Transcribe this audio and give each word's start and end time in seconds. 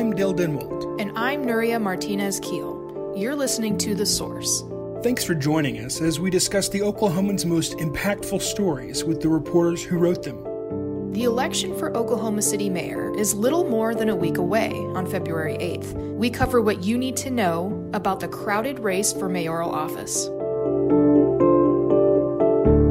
I'm 0.00 0.14
Dale 0.14 0.32
Denwalt. 0.32 0.98
And 0.98 1.12
I'm 1.14 1.44
Nuria 1.44 1.78
Martinez 1.78 2.40
Keel. 2.40 3.12
You're 3.14 3.36
listening 3.36 3.76
to 3.76 3.94
The 3.94 4.06
Source. 4.06 4.64
Thanks 5.02 5.24
for 5.24 5.34
joining 5.34 5.84
us 5.84 6.00
as 6.00 6.18
we 6.18 6.30
discuss 6.30 6.70
the 6.70 6.80
Oklahoman's 6.80 7.44
most 7.44 7.76
impactful 7.76 8.40
stories 8.40 9.04
with 9.04 9.20
the 9.20 9.28
reporters 9.28 9.84
who 9.84 9.98
wrote 9.98 10.22
them. 10.22 11.12
The 11.12 11.24
election 11.24 11.76
for 11.78 11.94
Oklahoma 11.94 12.40
City 12.40 12.70
mayor 12.70 13.14
is 13.14 13.34
little 13.34 13.64
more 13.64 13.94
than 13.94 14.08
a 14.08 14.16
week 14.16 14.38
away 14.38 14.70
on 14.70 15.06
February 15.06 15.58
8th. 15.58 15.92
We 16.14 16.30
cover 16.30 16.62
what 16.62 16.82
you 16.82 16.96
need 16.96 17.18
to 17.18 17.30
know 17.30 17.86
about 17.92 18.20
the 18.20 18.28
crowded 18.28 18.78
race 18.78 19.12
for 19.12 19.28
mayoral 19.28 19.70
office. 19.70 20.30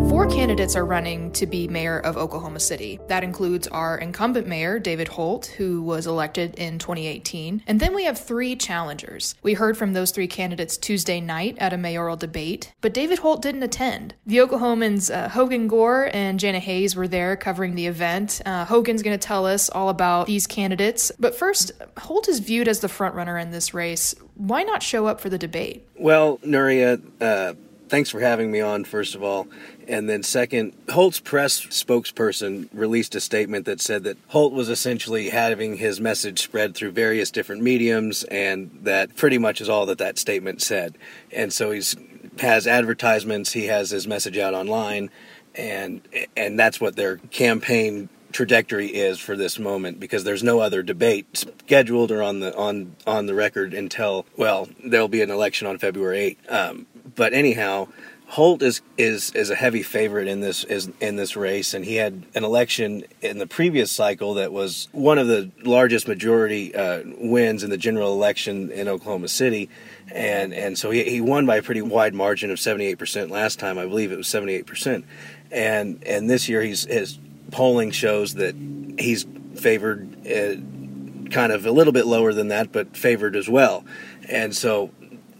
Four 0.10 0.28
candidates 0.28 0.76
are 0.76 0.86
running 0.86 1.32
to 1.34 1.46
be 1.46 1.68
mayor 1.68 2.00
of 2.00 2.18
Oklahoma 2.18 2.60
City. 2.60 3.00
That 3.10 3.24
includes 3.24 3.68
our 3.68 3.96
incumbent 3.96 4.48
mayor, 4.48 4.80
David 4.80 5.08
Holt, 5.08 5.46
who 5.46 5.84
was 5.84 6.08
elected 6.08 6.56
in 6.56 6.80
2018. 6.80 7.62
And 7.68 7.80
then 7.80 7.94
we 7.94 8.06
have 8.06 8.18
three 8.18 8.56
challengers. 8.56 9.36
We 9.44 9.54
heard 9.54 9.78
from 9.78 9.94
those 9.94 10.10
three 10.10 10.28
candidates 10.28 10.78
Tuesday 10.78 11.22
night 11.22 11.60
at 11.60 11.74
a 11.74 11.78
mayoral 11.78 12.16
debate, 12.16 12.74
but 12.82 12.92
David 12.92 13.20
Holt 13.20 13.44
didn't 13.44 13.62
attend. 13.62 14.16
The 14.26 14.38
Oklahoman's, 14.38 15.12
uh, 15.12 15.30
Hogan 15.30 15.68
Gore 15.68 16.10
and 16.12 16.40
Jana 16.40 16.60
Hayes, 16.60 16.96
were 16.96 17.08
there 17.08 17.36
covering 17.36 17.76
the 17.76 17.86
event. 17.86 18.42
Uh, 18.48 18.66
Hogan's 18.66 19.04
going 19.04 19.18
to 19.18 19.28
tell 19.28 19.46
us 19.46 19.70
all 19.70 19.90
about 19.90 20.26
these 20.26 20.48
candidates. 20.48 21.12
But 21.20 21.36
first, 21.36 21.72
Holt 22.00 22.28
is 22.28 22.40
viewed 22.40 22.68
as 22.68 22.80
the 22.80 22.88
frontrunner 22.88 23.40
in 23.40 23.52
this 23.52 23.76
race. 23.76 24.16
Why 24.34 24.64
not 24.64 24.82
show 24.82 25.06
up 25.06 25.22
for 25.22 25.30
the 25.30 25.38
debate? 25.38 25.88
Well, 25.96 26.40
Nuria, 26.40 27.00
uh, 27.22 27.54
thanks 27.90 28.10
for 28.10 28.20
having 28.20 28.50
me 28.52 28.62
on, 28.62 28.86
first 28.86 29.16
of 29.16 29.24
all. 29.24 29.48
And 29.90 30.08
then, 30.08 30.22
second, 30.22 30.74
Holt's 30.92 31.20
press 31.20 31.66
spokesperson 31.66 32.70
released 32.72 33.16
a 33.16 33.20
statement 33.20 33.66
that 33.66 33.82
said 33.82 34.04
that 34.04 34.18
Holt 34.28 34.54
was 34.54 34.70
essentially 34.70 35.30
having 35.30 35.78
his 35.78 36.00
message 36.00 36.44
spread 36.44 36.76
through 36.76 36.92
various 36.92 37.32
different 37.32 37.64
mediums, 37.64 38.24
and 38.26 38.70
that 38.84 39.16
pretty 39.16 39.40
much 39.40 39.62
is 39.62 39.68
all 39.68 39.88
that 39.88 39.98
that 39.98 40.20
statement 40.20 40.62
said. 40.62 40.96
And 41.34 41.52
so 41.52 41.72
he's 41.72 41.96
has 42.40 42.68
advertisements, 42.68 43.54
he 43.54 43.66
has 43.66 43.90
his 43.90 44.08
message 44.08 44.38
out 44.38 44.54
online, 44.54 45.10
and 45.56 46.02
and 46.38 46.60
that's 46.60 46.80
what 46.80 46.96
their 46.96 47.18
campaign 47.18 48.10
trajectory 48.32 48.88
is 48.88 49.18
for 49.20 49.36
this 49.36 49.58
moment 49.58 50.00
because 50.00 50.24
there's 50.24 50.44
no 50.44 50.60
other 50.60 50.84
debate 50.84 51.26
scheduled 51.66 52.12
or 52.12 52.22
on 52.22 52.42
the 52.42 52.56
on 52.56 52.96
on 53.08 53.26
the 53.26 53.34
record 53.34 53.74
until 53.74 54.24
well 54.38 54.70
there'll 54.86 55.08
be 55.08 55.24
an 55.24 55.32
election 55.32 55.68
on 55.68 55.80
February 55.80 56.20
8. 56.20 56.52
Um, 56.52 56.86
but 57.16 57.34
anyhow, 57.34 57.88
Holt 58.30 58.62
is 58.62 58.82
is 58.96 59.32
is 59.32 59.50
a 59.50 59.56
heavy 59.56 59.82
favorite 59.82 60.28
in 60.28 60.40
this 60.40 60.64
is 60.64 60.92
in 61.02 61.16
this 61.16 61.36
race, 61.36 61.74
and 61.74 61.84
he 61.84 61.96
had 61.96 62.28
an 62.36 62.44
election 62.44 63.04
in 63.22 63.40
the 63.40 63.48
previous 63.48 63.92
cycle 63.92 64.36
that 64.36 64.54
was 64.54 64.88
one 64.92 65.18
of 65.18 65.26
the 65.26 65.50
largest 65.64 66.08
majority 66.08 66.76
uh, 66.76 67.02
wins 67.18 67.64
in 67.64 67.72
the 67.72 67.78
general 67.78 68.14
election 68.14 68.70
in 68.70 68.88
Oklahoma 68.88 69.30
City, 69.30 69.68
and 70.12 70.54
and 70.54 70.78
so 70.78 70.92
he, 70.92 71.04
he 71.06 71.22
won 71.22 71.48
by 71.48 71.56
a 71.56 71.64
pretty 71.64 71.82
wide 71.82 72.14
margin 72.14 72.52
of 72.52 72.60
seventy 72.60 72.86
eight 72.86 73.00
percent 73.00 73.32
last 73.32 73.58
time. 73.58 73.80
I 73.80 73.88
believe 73.88 74.12
it 74.12 74.18
was 74.18 74.28
seventy 74.28 74.54
eight 74.54 74.68
percent, 74.68 75.06
and 75.52 76.04
and 76.06 76.30
this 76.30 76.48
year 76.48 76.62
he's 76.62 76.84
his 76.84 77.18
polling 77.50 77.90
shows 77.90 78.36
that 78.36 78.54
he's 79.00 79.26
favored. 79.56 80.28
Uh, 80.28 80.62
kind 81.32 81.52
of 81.52 81.64
a 81.66 81.72
little 81.72 81.94
bit 81.94 82.08
lower 82.08 82.34
than 82.34 82.48
that, 82.48 82.72
but 82.72 82.98
favored 82.98 83.36
as 83.36 83.48
well. 83.48 83.86
And 84.28 84.56
so 84.56 84.90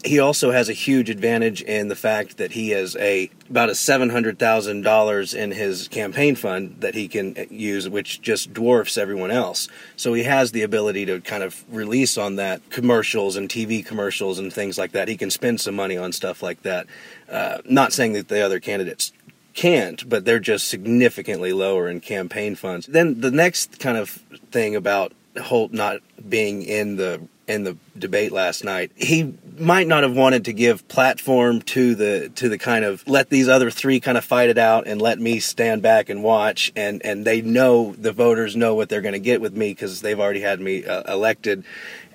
he 0.04 0.20
also 0.20 0.52
has 0.52 0.70
a 0.70 0.74
huge 0.74 1.10
advantage 1.10 1.62
in 1.62 1.90
the 1.90 1.96
fact 1.96 2.38
that 2.38 2.54
he 2.54 2.70
has 2.70 2.96
a 2.98 3.30
about 3.50 3.70
a 3.70 3.76
seven 3.76 4.10
hundred 4.10 4.40
thousand 4.40 4.84
dollars 4.84 5.34
in 5.34 5.52
his 5.52 5.88
campaign 5.90 6.36
fund 6.36 6.78
that 6.80 6.96
he 6.96 7.08
can 7.08 7.36
use, 7.50 7.90
which 7.90 8.22
just 8.22 8.54
dwarfs 8.54 8.98
everyone 8.98 9.32
else. 9.32 9.68
So 9.98 10.14
he 10.14 10.24
has 10.24 10.52
the 10.52 10.62
ability 10.62 11.06
to 11.08 11.20
kind 11.22 11.44
of 11.44 11.66
release 11.70 12.18
on 12.18 12.38
that 12.38 12.70
commercials 12.70 13.36
and 13.36 13.50
TV 13.50 13.86
commercials 13.86 14.40
and 14.40 14.54
things 14.54 14.78
like 14.78 14.94
that. 14.94 15.08
He 15.10 15.18
can 15.18 15.30
spend 15.30 15.60
some 15.60 15.76
money 15.76 15.98
on 15.98 16.14
stuff 16.14 16.42
like 16.42 16.62
that. 16.64 16.88
Uh, 17.30 17.60
not 17.66 17.92
saying 17.92 18.14
that 18.14 18.30
the 18.30 18.42
other 18.42 18.60
candidates 18.60 19.12
can't, 19.54 20.08
but 20.08 20.24
they're 20.24 20.40
just 20.40 20.70
significantly 20.70 21.52
lower 21.52 21.90
in 21.90 22.00
campaign 22.00 22.56
funds. 22.56 22.86
Then 22.86 23.20
the 23.20 23.32
next 23.32 23.80
kind 23.80 23.98
of 23.98 24.10
thing 24.52 24.76
about 24.76 25.12
Holt 25.44 25.74
not 25.74 26.00
being 26.28 26.64
in 26.64 26.96
the 26.96 27.22
in 27.50 27.64
the 27.64 27.76
debate 27.98 28.32
last 28.32 28.64
night. 28.64 28.92
He 28.96 29.34
might 29.58 29.88
not 29.88 30.04
have 30.04 30.16
wanted 30.16 30.46
to 30.46 30.54
give 30.54 30.88
platform 30.88 31.62
to 31.64 31.96
the 31.96 32.30
to 32.36 32.48
the 32.48 32.58
kind 32.58 32.86
of 32.86 33.06
let 33.08 33.30
these 33.30 33.50
other 33.50 33.72
three 33.72 34.00
kind 34.00 34.18
of 34.18 34.24
fight 34.24 34.50
it 34.50 34.58
out 34.58 34.88
and 34.88 35.02
let 35.02 35.20
me 35.20 35.40
stand 35.40 35.82
back 35.82 36.10
and 36.10 36.24
watch 36.24 36.72
and 36.76 37.04
and 37.04 37.26
they 37.26 37.42
know 37.42 37.94
the 37.98 38.12
voters 38.12 38.56
know 38.56 38.76
what 38.76 38.88
they're 38.88 39.02
going 39.02 39.14
to 39.14 39.20
get 39.20 39.42
with 39.42 39.54
me 39.54 39.72
because 39.72 40.02
they've 40.02 40.20
already 40.20 40.42
had 40.42 40.62
me 40.62 40.86
uh, 40.86 41.12
elected 41.12 41.66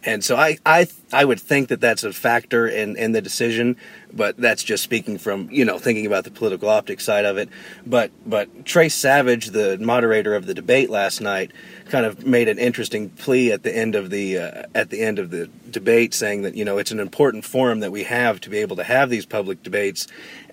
and 0.06 0.22
so 0.22 0.36
I, 0.36 0.58
I 0.66 0.86
I 1.12 1.24
would 1.24 1.40
think 1.40 1.68
that 1.68 1.80
that's 1.80 2.04
a 2.04 2.12
factor 2.12 2.66
in, 2.66 2.96
in 2.96 3.12
the 3.12 3.22
decision, 3.22 3.76
but 4.12 4.36
that's 4.36 4.62
just 4.62 4.82
speaking 4.82 5.16
from 5.16 5.48
you 5.50 5.64
know 5.64 5.78
thinking 5.78 6.06
about 6.06 6.24
the 6.24 6.30
political 6.30 6.68
optics 6.68 7.04
side 7.04 7.24
of 7.24 7.38
it. 7.38 7.48
But 7.86 8.10
but 8.26 8.66
Trace 8.66 8.94
Savage, 8.94 9.48
the 9.48 9.78
moderator 9.78 10.34
of 10.34 10.46
the 10.46 10.54
debate 10.54 10.90
last 10.90 11.20
night, 11.20 11.52
kind 11.86 12.04
of 12.04 12.26
made 12.26 12.48
an 12.48 12.58
interesting 12.58 13.08
plea 13.10 13.52
at 13.52 13.62
the 13.62 13.74
end 13.74 13.94
of 13.94 14.10
the 14.10 14.38
uh, 14.38 14.62
at 14.74 14.90
the 14.90 15.00
end 15.00 15.18
of 15.18 15.30
the 15.30 15.48
debate, 15.70 16.12
saying 16.12 16.42
that 16.42 16.54
you 16.54 16.64
know 16.64 16.76
it's 16.76 16.90
an 16.90 17.00
important 17.00 17.44
forum 17.44 17.80
that 17.80 17.90
we 17.90 18.04
have 18.04 18.40
to 18.42 18.50
be 18.50 18.58
able 18.58 18.76
to 18.76 18.84
have 18.84 19.08
these 19.08 19.24
public 19.24 19.62
debates, 19.62 20.06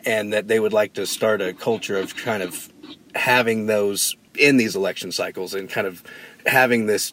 and 0.05 0.31
that 0.31 0.47
they 0.47 0.59
would 0.59 0.73
like 0.73 0.93
to 0.93 1.05
start 1.05 1.41
a 1.41 1.53
culture 1.53 1.97
of 1.97 2.15
kind 2.15 2.41
of 2.41 2.71
having 3.15 3.65
those 3.65 4.15
in 4.35 4.55
these 4.55 4.77
election 4.77 5.11
cycles 5.11 5.53
and 5.53 5.69
kind 5.69 5.87
of 5.87 6.01
having 6.45 6.85
this 6.85 7.11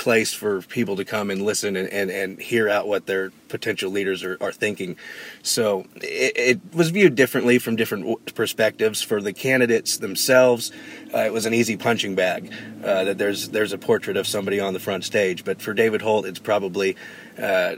place 0.00 0.32
for 0.32 0.62
people 0.62 0.96
to 0.96 1.04
come 1.04 1.30
and 1.30 1.42
listen 1.42 1.76
and, 1.76 1.86
and, 1.90 2.10
and 2.10 2.40
hear 2.40 2.70
out 2.70 2.88
what 2.88 3.04
their 3.04 3.30
potential 3.48 3.90
leaders 3.90 4.24
are, 4.24 4.38
are 4.40 4.50
thinking. 4.50 4.96
So 5.42 5.86
it, 5.96 6.32
it, 6.36 6.74
was 6.74 6.88
viewed 6.88 7.14
differently 7.14 7.58
from 7.58 7.76
different 7.76 8.34
perspectives. 8.34 9.02
For 9.02 9.20
the 9.20 9.34
candidates 9.34 9.98
themselves, 9.98 10.72
uh, 11.14 11.18
it 11.18 11.32
was 11.34 11.44
an 11.44 11.52
easy 11.52 11.76
punching 11.76 12.14
bag. 12.14 12.50
Uh, 12.82 13.04
that 13.04 13.18
there's 13.18 13.50
there's 13.50 13.74
a 13.74 13.78
portrait 13.78 14.16
of 14.16 14.26
somebody 14.26 14.58
on 14.58 14.72
the 14.72 14.80
front 14.80 15.04
stage, 15.04 15.44
but 15.44 15.60
for 15.60 15.74
David 15.74 16.02
Holt, 16.02 16.24
it's 16.26 16.40
probably. 16.40 16.96
Uh, 17.38 17.76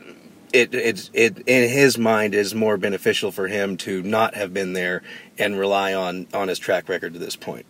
it, 0.52 0.74
it, 0.74 1.10
it, 1.14 1.38
in 1.46 1.70
his 1.70 1.96
mind, 1.96 2.34
is 2.34 2.54
more 2.54 2.76
beneficial 2.76 3.32
for 3.32 3.48
him 3.48 3.78
to 3.78 4.02
not 4.02 4.34
have 4.34 4.52
been 4.52 4.74
there 4.74 5.02
and 5.38 5.58
rely 5.58 5.94
on, 5.94 6.26
on 6.34 6.48
his 6.48 6.58
track 6.58 6.90
record 6.90 7.14
to 7.14 7.18
this 7.18 7.36
point. 7.36 7.64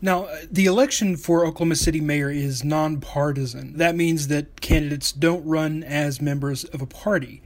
Now, 0.00 0.28
the 0.50 0.66
election 0.66 1.16
for 1.16 1.44
Oklahoma 1.46 1.76
City 1.76 2.00
mayor 2.00 2.30
is 2.30 2.62
nonpartisan. 2.62 3.76
That 3.78 3.96
means 3.96 4.28
that 4.28 4.60
candidates 4.60 5.12
don't 5.12 5.44
run 5.44 5.82
as 5.82 6.20
members 6.20 6.64
of 6.64 6.82
a 6.82 6.86
party. 6.86 7.42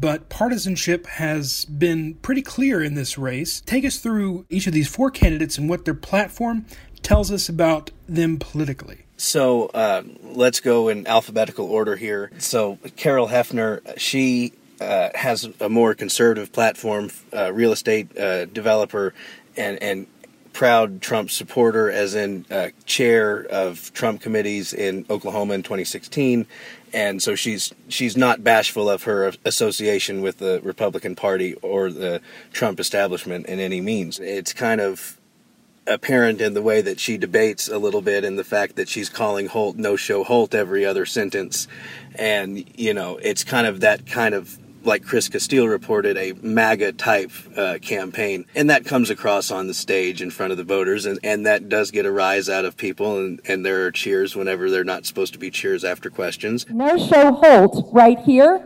But 0.00 0.28
partisanship 0.28 1.06
has 1.06 1.64
been 1.64 2.14
pretty 2.14 2.42
clear 2.42 2.82
in 2.82 2.94
this 2.94 3.18
race. 3.18 3.60
Take 3.62 3.84
us 3.84 3.98
through 3.98 4.46
each 4.48 4.68
of 4.68 4.72
these 4.72 4.86
four 4.86 5.10
candidates 5.10 5.58
and 5.58 5.68
what 5.68 5.84
their 5.84 5.94
platform 5.94 6.66
tells 7.02 7.32
us 7.32 7.48
about 7.48 7.90
them 8.08 8.38
politically. 8.38 9.06
So 9.16 9.66
uh, 9.66 10.02
let's 10.22 10.60
go 10.60 10.88
in 10.88 11.06
alphabetical 11.08 11.66
order 11.66 11.96
here. 11.96 12.30
So 12.38 12.78
Carol 12.94 13.28
Hefner, 13.28 13.98
she 13.98 14.52
uh, 14.80 15.08
has 15.16 15.48
a 15.60 15.68
more 15.68 15.94
conservative 15.94 16.52
platform, 16.52 17.10
uh, 17.34 17.52
real 17.52 17.72
estate 17.72 18.16
uh, 18.16 18.44
developer, 18.46 19.14
and 19.56 19.82
and 19.82 20.06
proud 20.58 21.00
Trump 21.00 21.30
supporter, 21.30 21.88
as 21.88 22.16
in 22.16 22.44
uh, 22.50 22.70
chair 22.84 23.46
of 23.48 23.92
Trump 23.94 24.20
committees 24.20 24.74
in 24.74 25.06
Oklahoma 25.08 25.54
in 25.54 25.62
2016, 25.62 26.46
and 26.92 27.22
so 27.22 27.36
she's 27.36 27.72
she's 27.86 28.16
not 28.16 28.42
bashful 28.42 28.90
of 28.90 29.04
her 29.04 29.32
association 29.44 30.20
with 30.20 30.38
the 30.38 30.60
Republican 30.64 31.14
Party 31.14 31.54
or 31.62 31.92
the 31.92 32.20
Trump 32.52 32.80
establishment 32.80 33.46
in 33.46 33.60
any 33.60 33.80
means. 33.80 34.18
It's 34.18 34.52
kind 34.52 34.80
of 34.80 35.16
apparent 35.86 36.40
in 36.40 36.54
the 36.54 36.62
way 36.62 36.80
that 36.80 36.98
she 36.98 37.16
debates 37.16 37.68
a 37.68 37.78
little 37.78 38.02
bit, 38.02 38.24
in 38.24 38.34
the 38.34 38.42
fact 38.42 38.74
that 38.74 38.88
she's 38.88 39.08
calling 39.08 39.46
Holt 39.46 39.76
"no 39.76 39.94
show 39.94 40.24
Holt" 40.24 40.56
every 40.56 40.84
other 40.84 41.06
sentence, 41.06 41.68
and 42.16 42.68
you 42.76 42.92
know 42.92 43.16
it's 43.22 43.44
kind 43.44 43.68
of 43.68 43.78
that 43.78 44.06
kind 44.06 44.34
of 44.34 44.58
like 44.88 45.04
Chris 45.04 45.28
Casteel 45.28 45.70
reported, 45.70 46.16
a 46.16 46.32
MAGA 46.42 46.92
type 46.92 47.30
uh, 47.56 47.78
campaign. 47.80 48.46
And 48.54 48.70
that 48.70 48.84
comes 48.84 49.10
across 49.10 49.50
on 49.50 49.68
the 49.68 49.74
stage 49.74 50.20
in 50.20 50.30
front 50.30 50.50
of 50.50 50.58
the 50.58 50.64
voters, 50.64 51.06
and, 51.06 51.20
and 51.22 51.46
that 51.46 51.68
does 51.68 51.90
get 51.92 52.06
a 52.06 52.10
rise 52.10 52.48
out 52.48 52.64
of 52.64 52.76
people, 52.76 53.18
and, 53.18 53.40
and 53.44 53.64
there 53.64 53.86
are 53.86 53.92
cheers 53.92 54.34
whenever 54.34 54.70
they're 54.70 54.82
not 54.82 55.06
supposed 55.06 55.34
to 55.34 55.38
be 55.38 55.50
cheers 55.50 55.84
after 55.84 56.10
questions. 56.10 56.66
No 56.68 56.98
show 56.98 57.32
Holt 57.32 57.88
right 57.92 58.18
here 58.18 58.64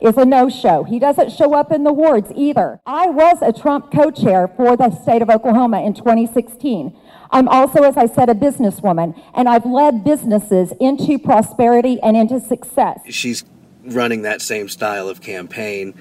is 0.00 0.16
a 0.16 0.24
no 0.24 0.48
show. 0.48 0.84
He 0.84 0.98
doesn't 0.98 1.32
show 1.32 1.54
up 1.54 1.72
in 1.72 1.82
the 1.84 1.92
wards 1.92 2.30
either. 2.36 2.80
I 2.84 3.08
was 3.08 3.38
a 3.40 3.52
Trump 3.52 3.90
co 3.90 4.10
chair 4.10 4.48
for 4.48 4.76
the 4.76 4.90
state 4.90 5.22
of 5.22 5.30
Oklahoma 5.30 5.80
in 5.80 5.94
2016. 5.94 6.96
I'm 7.30 7.48
also, 7.48 7.82
as 7.82 7.96
I 7.96 8.06
said, 8.06 8.28
a 8.28 8.34
businesswoman, 8.34 9.20
and 9.34 9.48
I've 9.48 9.64
led 9.66 10.04
businesses 10.04 10.72
into 10.78 11.18
prosperity 11.18 11.98
and 12.02 12.16
into 12.16 12.38
success. 12.38 13.00
She's 13.08 13.44
running 13.84 14.22
that 14.22 14.40
same 14.40 14.68
style 14.68 15.08
of 15.08 15.20
campaign. 15.20 15.94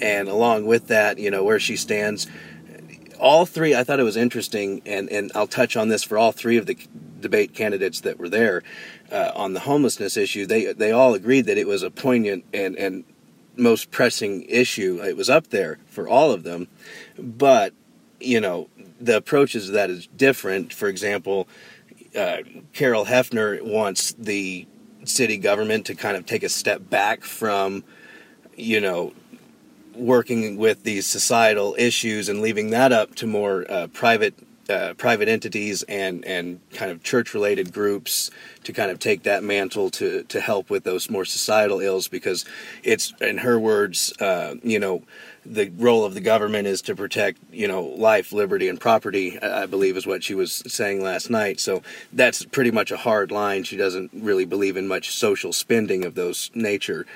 And 0.00 0.28
along 0.28 0.66
with 0.66 0.88
that, 0.88 1.18
you 1.18 1.30
know, 1.30 1.44
where 1.44 1.60
she 1.60 1.76
stands, 1.76 2.26
all 3.18 3.44
three, 3.44 3.74
I 3.74 3.84
thought 3.84 4.00
it 4.00 4.04
was 4.04 4.16
interesting, 4.16 4.80
and, 4.86 5.10
and 5.10 5.30
I'll 5.34 5.46
touch 5.46 5.76
on 5.76 5.88
this 5.88 6.02
for 6.02 6.16
all 6.16 6.32
three 6.32 6.56
of 6.56 6.64
the 6.64 6.78
debate 7.20 7.54
candidates 7.54 8.00
that 8.00 8.18
were 8.18 8.30
there 8.30 8.62
uh, 9.10 9.32
on 9.34 9.52
the 9.52 9.60
homelessness 9.60 10.16
issue, 10.16 10.46
they 10.46 10.72
they 10.72 10.92
all 10.92 11.14
agreed 11.14 11.46
that 11.46 11.58
it 11.58 11.66
was 11.66 11.82
a 11.82 11.90
poignant 11.90 12.44
and 12.52 12.76
and 12.76 13.04
most 13.56 13.90
pressing 13.90 14.42
issue. 14.42 15.00
It 15.02 15.16
was 15.16 15.28
up 15.28 15.48
there 15.48 15.78
for 15.86 16.08
all 16.08 16.30
of 16.32 16.42
them, 16.44 16.68
but 17.18 17.74
you 18.20 18.40
know 18.40 18.68
the 19.00 19.16
approaches 19.16 19.66
to 19.66 19.72
that 19.72 19.90
is 19.90 20.06
different. 20.08 20.72
For 20.72 20.88
example, 20.88 21.48
uh, 22.16 22.38
Carol 22.72 23.06
Hefner 23.06 23.62
wants 23.62 24.12
the 24.12 24.66
city 25.04 25.36
government 25.36 25.86
to 25.86 25.94
kind 25.94 26.16
of 26.16 26.26
take 26.26 26.42
a 26.42 26.48
step 26.48 26.88
back 26.88 27.22
from, 27.22 27.84
you 28.56 28.80
know, 28.80 29.12
working 29.94 30.56
with 30.56 30.82
these 30.84 31.06
societal 31.06 31.74
issues 31.78 32.28
and 32.28 32.40
leaving 32.40 32.70
that 32.70 32.92
up 32.92 33.14
to 33.16 33.26
more 33.26 33.66
uh, 33.70 33.86
private 33.88 34.34
uh, 34.70 34.94
private 34.94 35.28
entities 35.28 35.82
and 35.84 36.24
and 36.24 36.60
kind 36.72 36.90
of 36.90 37.02
church 37.02 37.34
related 37.34 37.72
groups 37.72 38.30
to 38.64 38.72
kind 38.72 38.90
of 38.90 38.98
take 38.98 39.24
that 39.24 39.42
mantle 39.42 39.90
to 39.90 40.22
to 40.24 40.40
help 40.40 40.70
with 40.70 40.84
those 40.84 41.10
more 41.10 41.24
societal 41.24 41.80
ills 41.80 42.08
because 42.08 42.44
it's 42.82 43.12
in 43.20 43.38
her 43.38 43.58
words 43.58 44.12
uh, 44.20 44.54
you 44.62 44.78
know 44.78 45.02
the 45.44 45.70
role 45.70 46.04
of 46.04 46.14
the 46.14 46.20
government 46.20 46.66
is 46.66 46.82
to 46.82 46.94
protect, 46.94 47.38
you 47.50 47.66
know, 47.66 47.82
life, 47.82 48.32
liberty, 48.32 48.68
and 48.68 48.78
property. 48.78 49.38
I 49.40 49.66
believe 49.66 49.96
is 49.96 50.06
what 50.06 50.22
she 50.22 50.34
was 50.34 50.62
saying 50.66 51.02
last 51.02 51.30
night. 51.30 51.60
So 51.60 51.82
that's 52.12 52.44
pretty 52.44 52.70
much 52.70 52.90
a 52.90 52.98
hard 52.98 53.32
line. 53.32 53.64
She 53.64 53.76
doesn't 53.76 54.10
really 54.12 54.44
believe 54.44 54.76
in 54.76 54.86
much 54.86 55.14
social 55.14 55.52
spending 55.52 56.04
of 56.04 56.14
those 56.14 56.50
nature. 56.54 57.06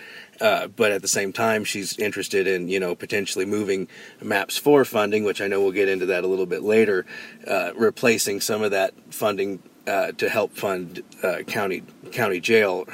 Uh, 0.40 0.66
but 0.68 0.92
at 0.92 1.02
the 1.02 1.08
same 1.08 1.32
time, 1.32 1.64
she's 1.64 1.96
interested 1.98 2.46
in 2.46 2.68
you 2.68 2.80
know 2.80 2.94
potentially 2.94 3.44
moving 3.44 3.88
MAPS 4.22 4.56
four 4.56 4.84
funding, 4.84 5.24
which 5.24 5.40
I 5.40 5.46
know 5.46 5.60
we'll 5.60 5.72
get 5.72 5.88
into 5.88 6.06
that 6.06 6.24
a 6.24 6.26
little 6.26 6.46
bit 6.46 6.62
later, 6.62 7.06
uh, 7.46 7.72
replacing 7.74 8.40
some 8.40 8.62
of 8.62 8.70
that 8.72 8.94
funding 9.10 9.62
uh, 9.86 10.12
to 10.12 10.28
help 10.28 10.52
fund 10.56 11.02
uh, 11.22 11.38
county 11.46 11.82
county 12.12 12.40
jail 12.40 12.86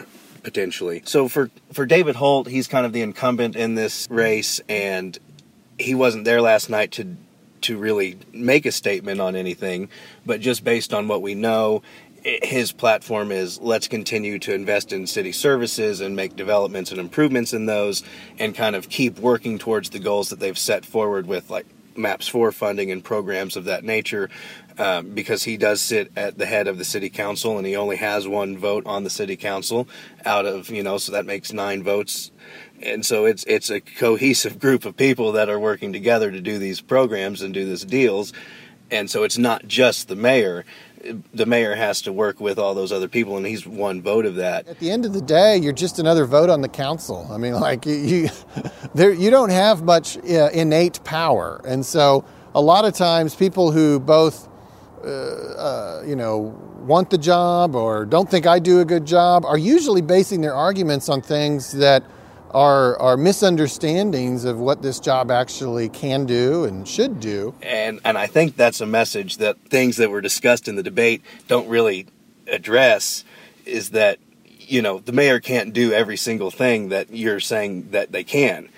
potentially. 0.43 1.03
So 1.05 1.29
for 1.29 1.51
for 1.73 1.87
David 1.87 2.17
Holt, 2.17 2.49
he's 2.49 2.67
kind 2.67 2.87
of 2.87 2.93
the 2.93 3.03
incumbent 3.03 3.57
in 3.57 3.75
this 3.75 4.09
race, 4.11 4.61
and 4.69 5.19
he 5.79 5.95
wasn't 5.95 6.25
there 6.25 6.41
last 6.41 6.71
night 6.71 6.93
to 6.93 7.17
to 7.63 7.77
really 7.77 8.19
make 8.33 8.65
a 8.65 8.73
statement 8.73 9.21
on 9.21 9.37
anything, 9.37 9.89
but 10.25 10.41
just 10.41 10.65
based 10.65 10.95
on 10.95 11.09
what 11.09 11.23
we 11.23 11.35
know. 11.35 11.83
His 12.23 12.73
platform 12.73 13.33
is 13.33 13.61
let's 13.61 13.89
continue 13.89 14.39
to 14.41 14.55
invest 14.55 14.93
in 14.93 15.07
city 15.07 15.33
services 15.33 16.01
and 16.01 16.15
make 16.15 16.37
developments 16.37 16.91
and 16.91 17.01
improvements 17.01 17.53
in 17.53 17.67
those, 17.67 18.03
and 18.39 18.55
kind 18.55 18.77
of 18.77 18.89
keep 18.89 19.19
working 19.19 19.59
towards 19.59 19.91
the 19.91 19.99
goals 19.99 20.29
that 20.31 20.41
they've 20.41 20.59
set 20.59 20.85
forward 20.85 21.27
with 21.27 21.51
like 21.51 21.67
MAPS 21.97 22.29
4 22.29 22.53
funding 22.53 22.91
and 22.91 23.03
programs 23.03 23.57
of 23.57 23.65
that 23.65 23.85
nature 23.85 24.31
um, 24.79 25.11
because 25.11 25.43
he 25.45 25.57
does 25.57 25.81
sit 25.81 26.11
at 26.17 26.39
the 26.39 26.47
head 26.47 26.67
of 26.67 26.79
the 26.79 26.85
city 26.85 27.11
council 27.11 27.59
and 27.59 27.67
he 27.67 27.77
only 27.77 27.97
has 27.97 28.27
one 28.27 28.57
vote 28.57 28.85
on 28.87 29.05
the 29.05 29.11
city 29.11 29.37
council 29.37 29.87
out 30.25 30.47
of, 30.47 30.71
you 30.71 30.83
know, 30.83 30.97
so 30.97 31.13
that 31.13 31.27
makes 31.27 31.53
nine 31.53 31.83
votes. 31.83 32.31
And 32.83 33.05
so 33.05 33.27
it's 33.27 33.45
it's 33.45 33.71
a 33.71 33.81
cohesive 33.81 34.59
group 34.61 34.85
of 34.85 34.97
people 34.97 35.33
that 35.33 35.51
are 35.51 35.61
working 35.61 35.93
together 35.93 36.31
to 36.31 36.41
do 36.41 36.59
these 36.59 36.81
programs 36.81 37.43
and 37.43 37.53
do 37.53 37.65
these 37.67 37.85
deals. 37.85 38.33
And 38.91 39.09
so 39.11 39.23
it's 39.23 39.39
not 39.39 39.67
just 39.69 40.09
the 40.09 40.17
mayor 40.17 40.65
the 41.32 41.47
mayor 41.47 41.75
has 41.75 42.02
to 42.02 42.12
work 42.12 42.41
with 42.41 42.58
all 42.58 42.75
those 42.75 42.93
other 42.93 43.08
people, 43.08 43.37
and 43.37 43.47
he's 43.47 43.67
one 43.67 44.02
vote 44.02 44.26
of 44.26 44.37
that. 44.37 44.69
At 44.69 44.79
the 44.79 44.91
end 44.91 45.05
of 45.05 45.12
the 45.12 45.20
day, 45.20 45.56
you're 45.56 45.73
just 45.73 45.99
another 45.99 46.25
vote 46.26 46.50
on 46.50 46.61
the 46.61 46.69
council. 46.69 47.26
I 47.31 47.37
mean, 47.37 47.55
like 47.61 47.87
you, 47.87 48.29
there, 48.94 49.12
you 49.12 49.31
don't 49.31 49.50
have 49.50 49.82
much 49.82 50.17
uh, 50.19 50.50
innate 50.52 51.02
power, 51.05 51.61
and 51.67 51.85
so 51.85 52.25
a 52.55 52.61
lot 52.61 52.85
of 52.85 52.94
times 52.94 53.35
people 53.35 53.70
who 53.70 54.00
both, 54.00 54.49
uh, 55.05 55.08
uh, 55.08 56.02
you 56.06 56.17
know, 56.17 56.56
want 56.81 57.11
the 57.11 57.19
job 57.19 57.75
or 57.75 58.05
don't 58.05 58.31
think 58.31 58.47
I 58.47 58.58
do 58.58 58.81
a 58.81 58.85
good 58.85 59.06
job 59.06 59.44
are 59.44 59.58
usually 59.58 60.00
basing 60.00 60.41
their 60.41 60.55
arguments 60.55 61.08
on 61.08 61.20
things 61.20 61.73
that 61.73 62.02
are, 62.52 62.99
are 63.00 63.17
misunderstandings 63.17 64.44
of 64.44 64.58
what 64.58 64.82
this 64.82 65.00
job 65.00 65.31
actually 65.31 65.88
can 65.88 66.26
do 66.26 66.64
and 66.64 66.87
should 66.87 67.20
do. 67.20 67.55
And 67.62 68.00
and 68.05 68.19
I 68.19 68.26
think 68.26 68.56
that's 68.56 68.81
a 68.81 68.87
message 68.87 69.38
that 69.38 69.58
things 69.69 69.97
that 69.99 70.11
were 70.11 70.20
discussed 70.20 70.69
in 70.69 70.76
the 70.76 70.82
debate 70.82 71.23
don't 71.49 71.69
really 71.69 72.06
address 72.47 73.25
is 73.64 73.91
that 73.91 74.19
you 74.58 74.82
know 74.82 74.99
the 74.99 75.12
mayor 75.12 75.41
can't 75.41 75.73
do 75.73 75.93
every 75.93 76.17
single 76.17 76.50
thing 76.50 76.88
that 76.91 77.11
you're 77.11 77.41
saying 77.41 77.91
that 77.91 78.12
they 78.12 78.25
can. 78.25 78.69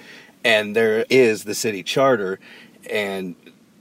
And 0.44 0.74
there 0.74 1.06
is 1.08 1.44
the 1.44 1.54
city 1.54 1.82
charter 1.82 2.40
and 2.90 3.36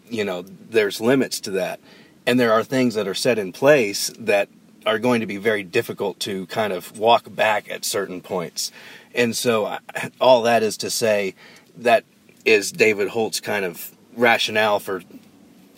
you 0.09 0.23
know 0.23 0.41
there's 0.41 1.01
limits 1.01 1.39
to 1.41 1.51
that. 1.51 1.79
And 2.25 2.39
there 2.39 2.53
are 2.53 2.63
things 2.63 2.93
that 2.95 3.07
are 3.07 3.15
set 3.15 3.39
in 3.39 3.51
place 3.51 4.11
that 4.19 4.47
are 4.85 4.99
going 4.99 5.21
to 5.21 5.27
be 5.27 5.37
very 5.37 5.63
difficult 5.63 6.19
to 6.19 6.45
kind 6.47 6.73
of 6.73 6.97
walk 6.97 7.33
back 7.33 7.69
at 7.69 7.85
certain 7.85 8.21
points. 8.21 8.71
And 9.13 9.35
so, 9.35 9.77
all 10.19 10.43
that 10.43 10.63
is 10.63 10.77
to 10.77 10.89
say, 10.89 11.35
that 11.77 12.05
is 12.45 12.71
David 12.71 13.09
Holt's 13.09 13.39
kind 13.39 13.65
of 13.65 13.91
rationale 14.15 14.79
for 14.79 15.01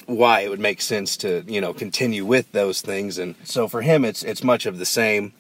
why 0.06 0.42
it 0.42 0.50
would 0.50 0.60
make 0.60 0.82
sense 0.82 1.16
to 1.18 1.44
you 1.48 1.62
know 1.62 1.74
continue 1.74 2.26
with 2.26 2.52
those 2.52 2.82
things. 2.82 3.18
And 3.18 3.36
so 3.44 3.68
for 3.68 3.82
him, 3.82 4.06
it's 4.06 4.24
it's 4.24 4.44
much 4.44 4.66
of 4.66 4.78
the 4.78 4.86
same. 4.86 5.34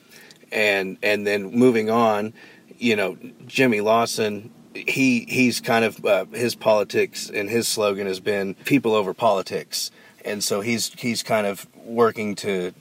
And 0.51 0.97
and 1.01 1.25
then 1.25 1.51
moving 1.51 1.89
on, 1.89 2.33
you 2.77 2.95
know, 2.95 3.17
Jimmy 3.45 3.81
Lawson. 3.81 4.51
He 4.75 5.25
he's 5.29 5.61
kind 5.61 5.85
of 5.85 6.03
uh, 6.03 6.25
his 6.25 6.55
politics 6.55 7.29
and 7.29 7.47
his 7.47 7.67
slogan 7.67 8.07
has 8.07 8.19
been 8.19 8.55
people 8.55 8.95
over 8.95 9.13
politics, 9.13 9.91
and 10.25 10.43
so 10.43 10.61
he's 10.61 10.91
he's 10.95 11.21
kind 11.21 11.45
of 11.45 11.67
working 11.85 12.33
to 12.35 12.73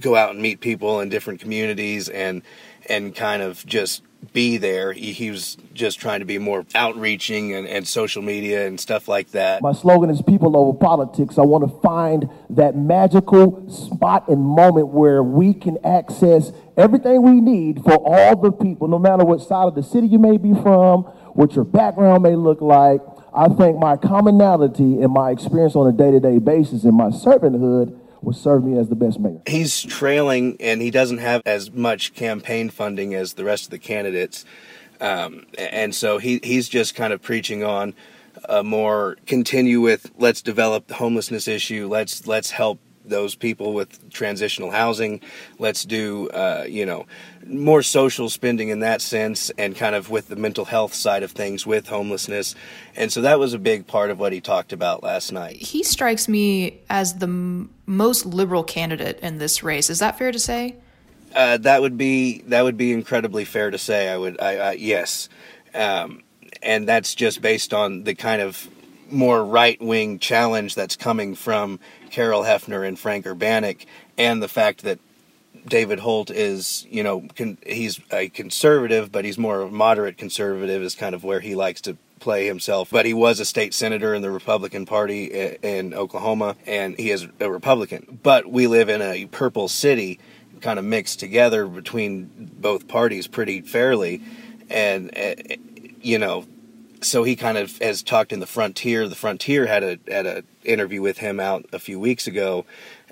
go 0.00 0.14
out 0.14 0.30
and 0.30 0.40
meet 0.40 0.60
people 0.60 1.00
in 1.00 1.08
different 1.08 1.40
communities 1.40 2.08
and 2.08 2.42
and 2.88 3.16
kind 3.16 3.42
of 3.42 3.66
just 3.66 4.02
be 4.32 4.56
there. 4.56 4.92
He, 4.92 5.12
he, 5.12 5.30
was 5.30 5.56
just 5.74 6.00
trying 6.00 6.20
to 6.20 6.26
be 6.26 6.38
more 6.38 6.64
outreaching 6.74 7.54
and, 7.54 7.66
and, 7.66 7.86
social 7.86 8.22
media 8.22 8.66
and 8.66 8.78
stuff 8.78 9.08
like 9.08 9.30
that. 9.30 9.62
My 9.62 9.72
slogan 9.72 10.10
is 10.10 10.20
people 10.22 10.56
over 10.56 10.76
politics. 10.76 11.38
I 11.38 11.42
want 11.42 11.64
to 11.64 11.80
find 11.80 12.28
that 12.50 12.76
magical 12.76 13.68
spot 13.70 14.28
and 14.28 14.42
moment 14.42 14.88
where 14.88 15.22
we 15.22 15.54
can 15.54 15.78
access 15.84 16.52
everything 16.76 17.22
we 17.22 17.40
need 17.40 17.82
for 17.82 17.94
all 17.94 18.36
the 18.36 18.52
people, 18.52 18.88
no 18.88 18.98
matter 18.98 19.24
what 19.24 19.40
side 19.40 19.68
of 19.68 19.74
the 19.74 19.82
city 19.82 20.08
you 20.08 20.18
may 20.18 20.36
be 20.36 20.52
from, 20.52 21.04
what 21.34 21.54
your 21.54 21.64
background 21.64 22.22
may 22.22 22.34
look 22.34 22.60
like. 22.60 23.00
I 23.34 23.48
think 23.48 23.78
my 23.78 23.96
commonality 23.96 25.00
and 25.00 25.12
my 25.12 25.30
experience 25.30 25.76
on 25.76 25.86
a 25.86 25.92
day 25.92 26.10
to 26.10 26.20
day 26.20 26.38
basis 26.38 26.84
in 26.84 26.94
my 26.94 27.08
servanthood 27.08 27.97
would 28.22 28.36
serve 28.36 28.64
me 28.64 28.78
as 28.78 28.88
the 28.88 28.94
best 28.94 29.18
mayor. 29.18 29.40
He's 29.46 29.82
trailing, 29.82 30.56
and 30.60 30.82
he 30.82 30.90
doesn't 30.90 31.18
have 31.18 31.42
as 31.46 31.70
much 31.70 32.14
campaign 32.14 32.70
funding 32.70 33.14
as 33.14 33.34
the 33.34 33.44
rest 33.44 33.64
of 33.64 33.70
the 33.70 33.78
candidates, 33.78 34.44
um, 35.00 35.46
and 35.58 35.94
so 35.94 36.18
he 36.18 36.40
he's 36.42 36.68
just 36.68 36.94
kind 36.94 37.12
of 37.12 37.22
preaching 37.22 37.62
on 37.62 37.94
a 38.48 38.62
more 38.62 39.16
continue 39.26 39.80
with 39.80 40.10
let's 40.18 40.42
develop 40.42 40.86
the 40.86 40.94
homelessness 40.94 41.48
issue. 41.48 41.88
Let's 41.88 42.26
let's 42.26 42.50
help 42.50 42.80
those 43.08 43.34
people 43.34 43.72
with 43.72 44.10
transitional 44.10 44.70
housing. 44.70 45.20
Let's 45.58 45.84
do, 45.84 46.28
uh, 46.30 46.64
you 46.68 46.86
know, 46.86 47.06
more 47.46 47.82
social 47.82 48.28
spending 48.28 48.68
in 48.68 48.80
that 48.80 49.00
sense 49.00 49.50
and 49.58 49.76
kind 49.76 49.94
of 49.94 50.10
with 50.10 50.28
the 50.28 50.36
mental 50.36 50.64
health 50.64 50.94
side 50.94 51.22
of 51.22 51.32
things 51.32 51.66
with 51.66 51.88
homelessness. 51.88 52.54
And 52.96 53.12
so 53.12 53.22
that 53.22 53.38
was 53.38 53.54
a 53.54 53.58
big 53.58 53.86
part 53.86 54.10
of 54.10 54.18
what 54.18 54.32
he 54.32 54.40
talked 54.40 54.72
about 54.72 55.02
last 55.02 55.32
night. 55.32 55.56
He 55.56 55.82
strikes 55.82 56.28
me 56.28 56.80
as 56.90 57.14
the 57.14 57.26
m- 57.26 57.70
most 57.86 58.26
liberal 58.26 58.64
candidate 58.64 59.20
in 59.20 59.38
this 59.38 59.62
race. 59.62 59.90
Is 59.90 59.98
that 60.00 60.18
fair 60.18 60.32
to 60.32 60.38
say? 60.38 60.76
Uh, 61.34 61.58
that 61.58 61.82
would 61.82 61.98
be 61.98 62.42
that 62.48 62.62
would 62.62 62.76
be 62.76 62.92
incredibly 62.92 63.44
fair 63.44 63.70
to 63.70 63.78
say. 63.78 64.08
I 64.08 64.16
would, 64.16 64.40
I, 64.40 64.56
I 64.56 64.72
yes, 64.72 65.28
um, 65.74 66.22
and 66.62 66.88
that's 66.88 67.14
just 67.14 67.42
based 67.42 67.74
on 67.74 68.04
the 68.04 68.14
kind 68.14 68.40
of 68.40 68.68
more 69.10 69.44
right 69.44 69.80
wing 69.80 70.18
challenge 70.18 70.74
that's 70.74 70.96
coming 70.96 71.34
from 71.34 71.80
Carol 72.10 72.42
Hefner 72.42 72.86
and 72.86 72.98
Frank 72.98 73.26
Urbaniak, 73.26 73.86
and 74.16 74.42
the 74.42 74.48
fact 74.48 74.82
that 74.82 74.98
David 75.66 76.00
Holt 76.00 76.30
is, 76.30 76.86
you 76.90 77.02
know, 77.02 77.26
con- 77.36 77.58
he's 77.66 78.00
a 78.10 78.28
conservative, 78.28 79.12
but 79.12 79.24
he's 79.24 79.38
more 79.38 79.60
of 79.60 79.68
a 79.68 79.72
moderate 79.72 80.16
conservative, 80.16 80.82
is 80.82 80.94
kind 80.94 81.14
of 81.14 81.24
where 81.24 81.40
he 81.40 81.54
likes 81.54 81.80
to 81.82 81.96
play 82.20 82.46
himself. 82.46 82.90
But 82.90 83.06
he 83.06 83.14
was 83.14 83.38
a 83.40 83.44
state 83.44 83.74
senator 83.74 84.14
in 84.14 84.22
the 84.22 84.30
Republican 84.30 84.86
Party 84.86 85.24
in 85.26 85.94
Oklahoma, 85.94 86.56
and 86.66 86.96
he 86.98 87.10
is 87.10 87.26
a 87.40 87.50
Republican. 87.50 88.18
But 88.22 88.50
we 88.50 88.66
live 88.66 88.88
in 88.88 89.02
a 89.02 89.26
purple 89.26 89.68
city, 89.68 90.18
kind 90.60 90.78
of 90.78 90.84
mixed 90.84 91.20
together 91.20 91.66
between 91.66 92.30
both 92.58 92.88
parties 92.88 93.26
pretty 93.26 93.60
fairly. 93.60 94.22
And, 94.70 95.16
uh, 95.16 95.34
you 96.00 96.18
know, 96.18 96.46
so 97.00 97.22
he 97.22 97.36
kind 97.36 97.58
of 97.58 97.76
has 97.78 98.02
talked 98.02 98.32
in 98.32 98.40
the 98.40 98.46
Frontier. 98.46 99.08
The 99.08 99.14
Frontier 99.14 99.66
had 99.66 99.82
a 99.82 99.98
had 100.08 100.26
a 100.26 100.42
interview 100.64 101.02
with 101.02 101.18
him 101.18 101.40
out 101.40 101.66
a 101.72 101.78
few 101.78 101.98
weeks 102.00 102.26
ago, 102.26 102.64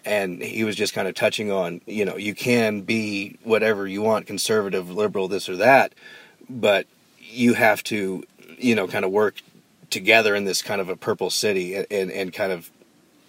and 0.05 0.43
he 0.43 0.65
was 0.65 0.77
just 0.77 0.95
kind 0.95 1.09
of 1.09 1.15
touching 1.15 1.51
on 1.51 1.81
you 1.87 2.05
know 2.05 2.17
you 2.17 2.35
can 2.35 2.83
be 2.83 3.39
whatever 3.45 3.87
you 3.87 4.03
want, 4.03 4.27
conservative, 4.27 4.91
liberal, 4.91 5.29
this 5.29 5.49
or 5.49 5.57
that, 5.57 5.95
but 6.49 6.87
you 7.21 7.55
have 7.55 7.83
to 7.85 8.25
you 8.59 8.75
know 8.75 8.87
kind 8.87 9.05
of 9.05 9.11
work 9.11 9.37
together 9.91 10.35
in 10.35 10.45
this 10.45 10.63
kind 10.63 10.81
of 10.81 10.89
a 10.89 10.97
purple 10.97 11.31
city 11.31 11.75
and 11.75 11.87
and, 11.91 12.11
and 12.11 12.33
kind 12.33 12.53
of 12.53 12.71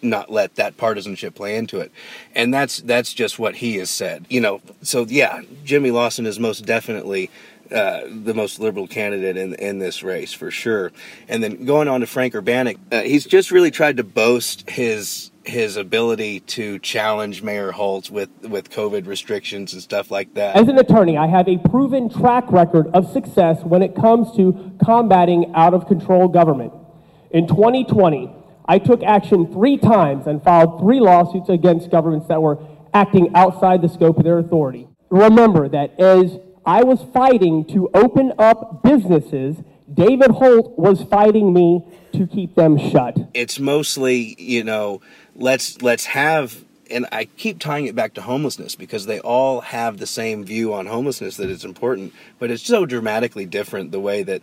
not 0.01 0.31
let 0.31 0.55
that 0.55 0.77
partisanship 0.77 1.35
play 1.35 1.55
into 1.55 1.79
it. 1.79 1.91
And 2.35 2.53
that's 2.53 2.79
that's 2.81 3.13
just 3.13 3.39
what 3.39 3.55
he 3.55 3.77
has 3.77 3.89
said. 3.89 4.25
You 4.29 4.41
know, 4.41 4.61
so 4.81 5.05
yeah, 5.07 5.41
Jimmy 5.63 5.91
Lawson 5.91 6.25
is 6.25 6.39
most 6.39 6.65
definitely 6.65 7.29
uh, 7.71 8.01
the 8.07 8.33
most 8.33 8.59
liberal 8.59 8.87
candidate 8.87 9.37
in 9.37 9.53
in 9.55 9.79
this 9.79 10.03
race 10.03 10.33
for 10.33 10.51
sure. 10.51 10.91
And 11.27 11.43
then 11.43 11.65
going 11.65 11.87
on 11.87 12.01
to 12.01 12.07
Frank 12.07 12.33
Urbaniak, 12.33 12.77
uh, 12.91 13.01
he's 13.01 13.25
just 13.25 13.51
really 13.51 13.71
tried 13.71 13.97
to 13.97 14.03
boast 14.03 14.69
his 14.69 15.31
his 15.45 15.77
ability 15.77 16.41
to 16.41 16.77
challenge 16.79 17.41
Mayor 17.41 17.71
Holt's 17.71 18.11
with 18.11 18.29
with 18.43 18.69
COVID 18.69 19.07
restrictions 19.07 19.73
and 19.73 19.81
stuff 19.81 20.11
like 20.11 20.33
that. 20.35 20.55
As 20.55 20.67
an 20.67 20.77
attorney, 20.77 21.17
I 21.17 21.27
have 21.27 21.47
a 21.47 21.57
proven 21.57 22.09
track 22.09 22.51
record 22.51 22.87
of 22.93 23.11
success 23.11 23.63
when 23.63 23.81
it 23.81 23.95
comes 23.95 24.35
to 24.35 24.71
combating 24.83 25.53
out 25.55 25.73
of 25.73 25.87
control 25.87 26.27
government. 26.27 26.73
In 27.31 27.47
2020, 27.47 28.33
I 28.65 28.79
took 28.79 29.03
action 29.03 29.51
three 29.51 29.77
times 29.77 30.27
and 30.27 30.43
filed 30.43 30.79
three 30.79 30.99
lawsuits 30.99 31.49
against 31.49 31.89
governments 31.89 32.27
that 32.27 32.41
were 32.41 32.59
acting 32.93 33.33
outside 33.35 33.81
the 33.81 33.89
scope 33.89 34.17
of 34.17 34.23
their 34.23 34.39
authority. 34.39 34.87
Remember 35.09 35.69
that 35.69 35.97
as 35.99 36.37
I 36.67 36.83
was 36.83 37.01
fighting 37.13 37.63
to 37.67 37.89
open 37.93 38.33
up 38.37 38.83
businesses, 38.83 39.55
David 39.91 40.31
Holt 40.31 40.77
was 40.77 41.01
fighting 41.03 41.53
me 41.53 41.81
to 42.11 42.27
keep 42.27 42.55
them 42.55 42.77
shut. 42.77 43.17
It's 43.33 43.57
mostly, 43.57 44.35
you 44.37 44.65
know, 44.65 44.99
let's 45.33 45.81
let's 45.81 46.07
have 46.07 46.65
and 46.91 47.07
I 47.13 47.25
keep 47.25 47.59
tying 47.59 47.85
it 47.85 47.95
back 47.95 48.13
to 48.15 48.21
homelessness 48.21 48.75
because 48.75 49.05
they 49.05 49.21
all 49.21 49.61
have 49.61 49.97
the 49.97 50.07
same 50.07 50.43
view 50.43 50.73
on 50.73 50.87
homelessness 50.87 51.37
that 51.37 51.49
it's 51.49 51.63
important, 51.63 52.13
but 52.37 52.51
it's 52.51 52.63
so 52.63 52.85
dramatically 52.85 53.45
different 53.45 53.93
the 53.93 53.99
way 54.01 54.23
that 54.23 54.41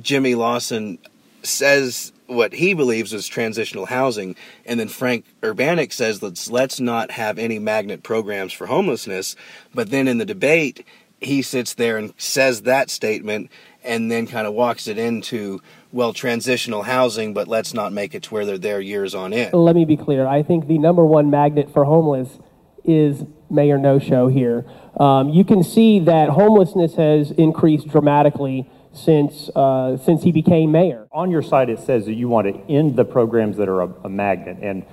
Jimmy 0.00 0.36
Lawson 0.36 0.98
says 1.42 2.12
what 2.26 2.52
he 2.52 2.74
believes 2.74 3.12
is 3.12 3.26
transitional 3.26 3.86
housing, 3.86 4.36
and 4.64 4.78
then 4.78 4.88
Frank 4.88 5.24
Urbaniak 5.42 5.92
says 5.92 6.22
let's 6.22 6.48
let's 6.48 6.78
not 6.78 7.10
have 7.10 7.40
any 7.40 7.58
magnet 7.58 8.04
programs 8.04 8.52
for 8.52 8.66
homelessness. 8.66 9.34
But 9.74 9.90
then 9.90 10.06
in 10.06 10.18
the 10.18 10.24
debate, 10.24 10.84
he 11.20 11.42
sits 11.42 11.74
there 11.74 11.96
and 11.96 12.12
says 12.16 12.62
that 12.62 12.90
statement, 12.90 13.50
and 13.82 14.10
then 14.10 14.26
kind 14.26 14.46
of 14.46 14.54
walks 14.54 14.86
it 14.86 14.98
into 14.98 15.60
well 15.92 16.12
transitional 16.12 16.82
housing, 16.82 17.32
but 17.32 17.48
let's 17.48 17.72
not 17.72 17.92
make 17.92 18.14
it 18.14 18.24
to 18.24 18.34
where 18.34 18.44
they're 18.44 18.58
there 18.58 18.80
years 18.80 19.14
on 19.14 19.32
end. 19.32 19.54
Let 19.54 19.76
me 19.76 19.84
be 19.84 19.96
clear. 19.96 20.26
I 20.26 20.42
think 20.42 20.66
the 20.66 20.78
number 20.78 21.04
one 21.04 21.30
magnet 21.30 21.72
for 21.72 21.84
homeless 21.84 22.38
is 22.84 23.24
Mayor 23.50 23.78
No 23.78 23.98
Show 23.98 24.28
here. 24.28 24.64
Um, 24.98 25.28
you 25.28 25.44
can 25.44 25.62
see 25.62 25.98
that 26.00 26.30
homelessness 26.30 26.94
has 26.96 27.30
increased 27.32 27.88
dramatically 27.88 28.68
since 28.92 29.50
uh, 29.54 29.96
since 29.98 30.22
he 30.22 30.32
became 30.32 30.72
mayor. 30.72 31.06
On 31.12 31.30
your 31.30 31.42
site, 31.42 31.68
it 31.68 31.80
says 31.80 32.06
that 32.06 32.14
you 32.14 32.28
want 32.28 32.46
to 32.46 32.72
end 32.72 32.96
the 32.96 33.04
programs 33.04 33.56
that 33.58 33.68
are 33.68 33.82
a, 33.82 33.88
a 34.04 34.08
magnet, 34.08 34.58
and 34.62 34.84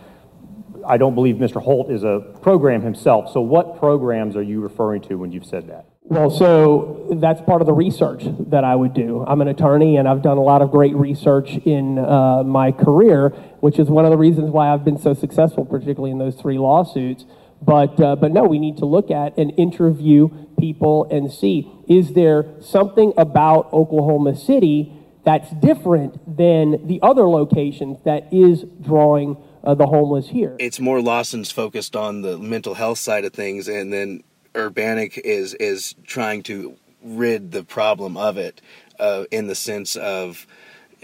I 0.85 0.97
don't 0.97 1.15
believe 1.15 1.35
Mr. 1.35 1.61
Holt 1.61 1.89
is 1.89 2.03
a 2.03 2.19
program 2.41 2.81
himself. 2.81 3.31
So, 3.31 3.41
what 3.41 3.77
programs 3.79 4.35
are 4.35 4.41
you 4.41 4.61
referring 4.61 5.01
to 5.03 5.15
when 5.15 5.31
you've 5.31 5.45
said 5.45 5.67
that? 5.69 5.92
Well, 6.05 6.29
so 6.29 7.07
that's 7.19 7.41
part 7.41 7.61
of 7.61 7.67
the 7.67 7.73
research 7.73 8.23
that 8.49 8.63
I 8.63 8.75
would 8.75 8.93
do. 8.93 9.23
I'm 9.25 9.41
an 9.41 9.47
attorney 9.47 9.97
and 9.97 10.07
I've 10.07 10.21
done 10.21 10.37
a 10.37 10.43
lot 10.43 10.61
of 10.61 10.69
great 10.69 10.95
research 10.95 11.51
in 11.65 11.97
uh, 11.97 12.43
my 12.43 12.71
career, 12.71 13.29
which 13.61 13.79
is 13.79 13.89
one 13.89 14.05
of 14.05 14.11
the 14.11 14.17
reasons 14.17 14.51
why 14.51 14.71
I've 14.71 14.83
been 14.83 14.97
so 14.97 15.13
successful, 15.13 15.65
particularly 15.65 16.11
in 16.11 16.17
those 16.17 16.35
three 16.35 16.57
lawsuits. 16.57 17.25
But, 17.61 17.99
uh, 18.01 18.17
but 18.17 18.31
no, 18.31 18.43
we 18.43 18.59
need 18.59 18.77
to 18.77 18.85
look 18.85 19.09
at 19.09 19.37
and 19.37 19.53
interview 19.57 20.29
people 20.59 21.07
and 21.09 21.31
see 21.31 21.71
is 21.87 22.13
there 22.13 22.45
something 22.61 23.13
about 23.17 23.71
Oklahoma 23.71 24.35
City 24.35 24.93
that's 25.23 25.51
different 25.51 26.37
than 26.37 26.85
the 26.87 26.99
other 27.01 27.27
locations 27.27 27.97
that 28.03 28.27
is 28.33 28.65
drawing 28.81 29.37
uh, 29.63 29.73
the 29.73 29.87
homeless 29.87 30.29
here? 30.29 30.57
It's 30.59 30.79
more 30.79 31.01
Lawson's 31.01 31.51
focused 31.51 31.95
on 31.95 32.21
the 32.21 32.37
mental 32.37 32.73
health 32.73 32.97
side 32.97 33.23
of 33.23 33.33
things, 33.33 33.69
and 33.69 33.93
then 33.93 34.23
Urbaniak 34.53 35.17
is 35.17 35.53
is 35.55 35.95
trying 36.05 36.43
to 36.43 36.75
rid 37.03 37.51
the 37.51 37.63
problem 37.63 38.15
of 38.17 38.37
it 38.37 38.61
uh, 38.99 39.25
in 39.31 39.47
the 39.47 39.55
sense 39.55 39.95
of 39.95 40.47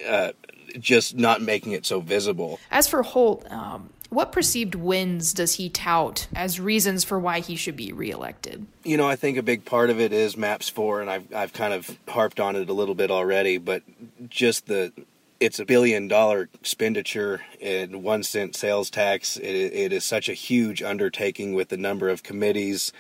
uh, 0.07 0.31
just 0.79 1.15
not 1.15 1.41
making 1.41 1.73
it 1.73 1.85
so 1.85 1.99
visible. 1.99 2.59
As 2.71 2.87
for 2.87 3.03
Holt, 3.03 3.49
um, 3.51 3.89
what 4.09 4.31
perceived 4.31 4.75
wins 4.75 5.33
does 5.33 5.55
he 5.55 5.69
tout 5.69 6.27
as 6.35 6.59
reasons 6.59 7.03
for 7.03 7.19
why 7.19 7.41
he 7.41 7.55
should 7.55 7.75
be 7.75 7.91
reelected? 7.91 8.65
You 8.83 8.97
know, 8.97 9.07
I 9.07 9.15
think 9.15 9.37
a 9.37 9.43
big 9.43 9.65
part 9.65 9.89
of 9.89 9.99
it 9.99 10.11
is 10.11 10.35
Maps 10.35 10.69
4, 10.69 11.01
and 11.01 11.09
I've, 11.09 11.33
I've 11.33 11.53
kind 11.53 11.73
of 11.73 11.97
harped 12.07 12.39
on 12.39 12.55
it 12.55 12.69
a 12.69 12.73
little 12.73 12.95
bit 12.95 13.11
already, 13.11 13.57
but 13.57 13.83
just 14.29 14.67
the 14.67 14.91
it's 15.39 15.59
a 15.59 15.63
billion 15.63 16.09
dollar 16.09 16.49
expenditure 16.53 17.41
and 17.61 18.03
one 18.03 18.23
cent 18.23 18.57
sales 18.57 18.89
tax. 18.89 19.37
It, 19.37 19.45
it 19.45 19.93
is 19.93 20.03
such 20.03 20.27
a 20.27 20.33
huge 20.33 20.81
undertaking 20.81 21.53
with 21.53 21.69
the 21.69 21.77
number 21.77 22.09
of 22.09 22.23
committees 22.23 22.91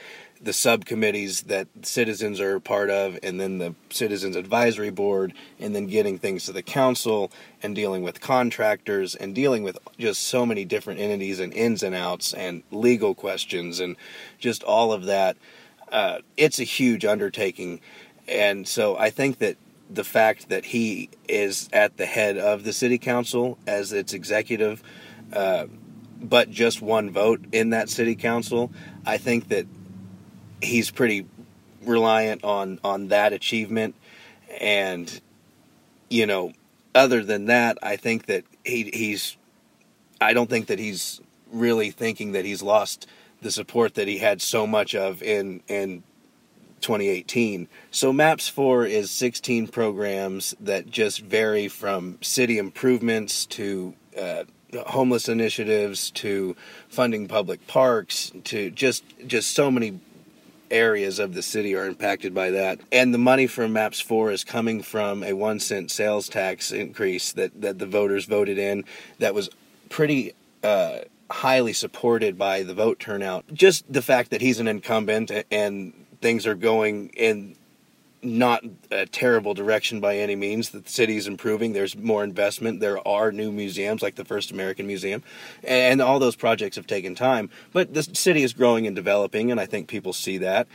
the 0.41 0.53
subcommittees 0.53 1.43
that 1.43 1.67
citizens 1.81 2.39
are 2.39 2.59
part 2.59 2.89
of, 2.89 3.19
and 3.21 3.39
then 3.39 3.57
the 3.57 3.75
citizens 3.89 4.35
advisory 4.35 4.89
board, 4.89 5.33
and 5.59 5.75
then 5.75 5.85
getting 5.85 6.17
things 6.17 6.45
to 6.45 6.53
the 6.53 6.61
council, 6.61 7.31
and 7.61 7.75
dealing 7.75 8.03
with 8.03 8.21
contractors, 8.21 9.15
and 9.15 9.35
dealing 9.35 9.63
with 9.63 9.77
just 9.97 10.21
so 10.21 10.45
many 10.45 10.63
different 10.63 10.99
entities 10.99 11.39
and 11.39 11.53
ins 11.53 11.83
and 11.83 11.93
outs, 11.93 12.33
and 12.33 12.63
legal 12.71 13.13
questions, 13.13 13.79
and 13.81 13.97
just 14.37 14.63
all 14.63 14.93
of 14.93 15.05
that. 15.05 15.35
Uh, 15.91 16.19
it's 16.37 16.59
a 16.59 16.63
huge 16.63 17.03
undertaking, 17.03 17.81
and 18.27 18.67
so 18.67 18.97
I 18.97 19.09
think 19.09 19.39
that 19.39 19.57
the 19.89 20.03
fact 20.03 20.49
that 20.49 20.65
he 20.65 21.09
is 21.27 21.67
at 21.73 21.97
the 21.97 22.05
head 22.05 22.37
of 22.37 22.63
the 22.63 22.71
city 22.71 22.97
council 22.97 23.57
as 23.67 23.91
its 23.91 24.13
executive, 24.13 24.83
uh, 25.33 25.65
but 26.21 26.49
just 26.49 26.81
one 26.81 27.09
vote 27.09 27.41
in 27.51 27.71
that 27.71 27.89
city 27.89 28.15
council, 28.15 28.71
I 29.05 29.17
think 29.17 29.49
that 29.49 29.65
he's 30.61 30.91
pretty 30.91 31.25
reliant 31.83 32.43
on 32.43 32.79
on 32.83 33.07
that 33.09 33.33
achievement. 33.33 33.95
And 34.59 35.21
you 36.09 36.25
know 36.25 36.51
other 36.93 37.23
than 37.23 37.45
that 37.45 37.77
i 37.81 37.95
think 37.95 38.25
that 38.25 38.43
he 38.65 38.89
he's 38.93 39.37
i 40.19 40.33
don't 40.33 40.49
think 40.49 40.67
that 40.67 40.79
he's 40.79 41.21
really 41.51 41.91
thinking 41.91 42.33
that 42.33 42.45
he's 42.45 42.61
lost 42.61 43.07
the 43.41 43.51
support 43.51 43.93
that 43.95 44.07
he 44.07 44.17
had 44.17 44.41
so 44.41 44.67
much 44.67 44.93
of 44.93 45.21
in 45.21 45.61
in 45.67 46.03
2018 46.81 47.67
so 47.91 48.11
maps 48.11 48.47
4 48.47 48.85
is 48.85 49.11
16 49.11 49.67
programs 49.67 50.55
that 50.59 50.89
just 50.89 51.21
vary 51.21 51.67
from 51.67 52.17
city 52.21 52.57
improvements 52.57 53.45
to 53.45 53.93
uh, 54.19 54.43
homeless 54.87 55.27
initiatives 55.27 56.11
to 56.11 56.55
funding 56.87 57.27
public 57.27 57.65
parks 57.67 58.31
to 58.45 58.71
just 58.71 59.03
just 59.27 59.53
so 59.53 59.69
many 59.69 59.99
areas 60.71 61.19
of 61.19 61.33
the 61.33 61.41
city 61.41 61.75
are 61.75 61.85
impacted 61.85 62.33
by 62.33 62.51
that. 62.51 62.79
And 62.91 63.13
the 63.13 63.17
money 63.17 63.47
from 63.47 63.73
MAPS 63.73 63.99
4 64.01 64.31
is 64.31 64.43
coming 64.43 64.81
from 64.81 65.23
a 65.23 65.33
one 65.33 65.59
cent 65.59 65.91
sales 65.91 66.29
tax 66.29 66.71
increase 66.71 67.31
that, 67.33 67.61
that 67.61 67.79
the 67.79 67.85
voters 67.85 68.25
voted 68.25 68.57
in 68.57 68.85
that 69.19 69.33
was 69.33 69.49
pretty 69.89 70.33
uh, 70.63 70.99
highly 71.31 71.73
supported 71.73 72.37
by 72.37 72.63
the 72.63 72.73
vote 72.73 72.99
turnout. 72.99 73.45
Just 73.53 73.91
the 73.91 74.01
fact 74.01 74.31
that 74.31 74.41
he's 74.41 74.59
an 74.59 74.67
incumbent 74.67 75.31
and 75.51 75.93
things 76.21 76.45
are 76.45 76.55
going 76.55 77.09
in 77.09 77.55
not 78.21 78.63
a 78.91 79.05
terrible 79.05 79.53
direction 79.53 79.99
by 79.99 80.17
any 80.17 80.35
means. 80.35 80.69
The 80.69 80.83
city 80.85 81.17
is 81.17 81.27
improving. 81.27 81.73
There's 81.73 81.95
more 81.95 82.23
investment. 82.23 82.79
There 82.79 83.05
are 83.07 83.31
new 83.31 83.51
museums 83.51 84.01
like 84.01 84.15
the 84.15 84.25
First 84.25 84.51
American 84.51 84.87
Museum, 84.87 85.23
and 85.63 86.01
all 86.01 86.19
those 86.19 86.35
projects 86.35 86.75
have 86.75 86.87
taken 86.87 87.15
time. 87.15 87.49
But 87.71 87.93
the 87.93 88.03
city 88.03 88.43
is 88.43 88.53
growing 88.53 88.87
and 88.87 88.95
developing, 88.95 89.51
and 89.51 89.59
I 89.59 89.65
think 89.65 89.87
people 89.87 90.13
see 90.13 90.37
that, 90.39 90.67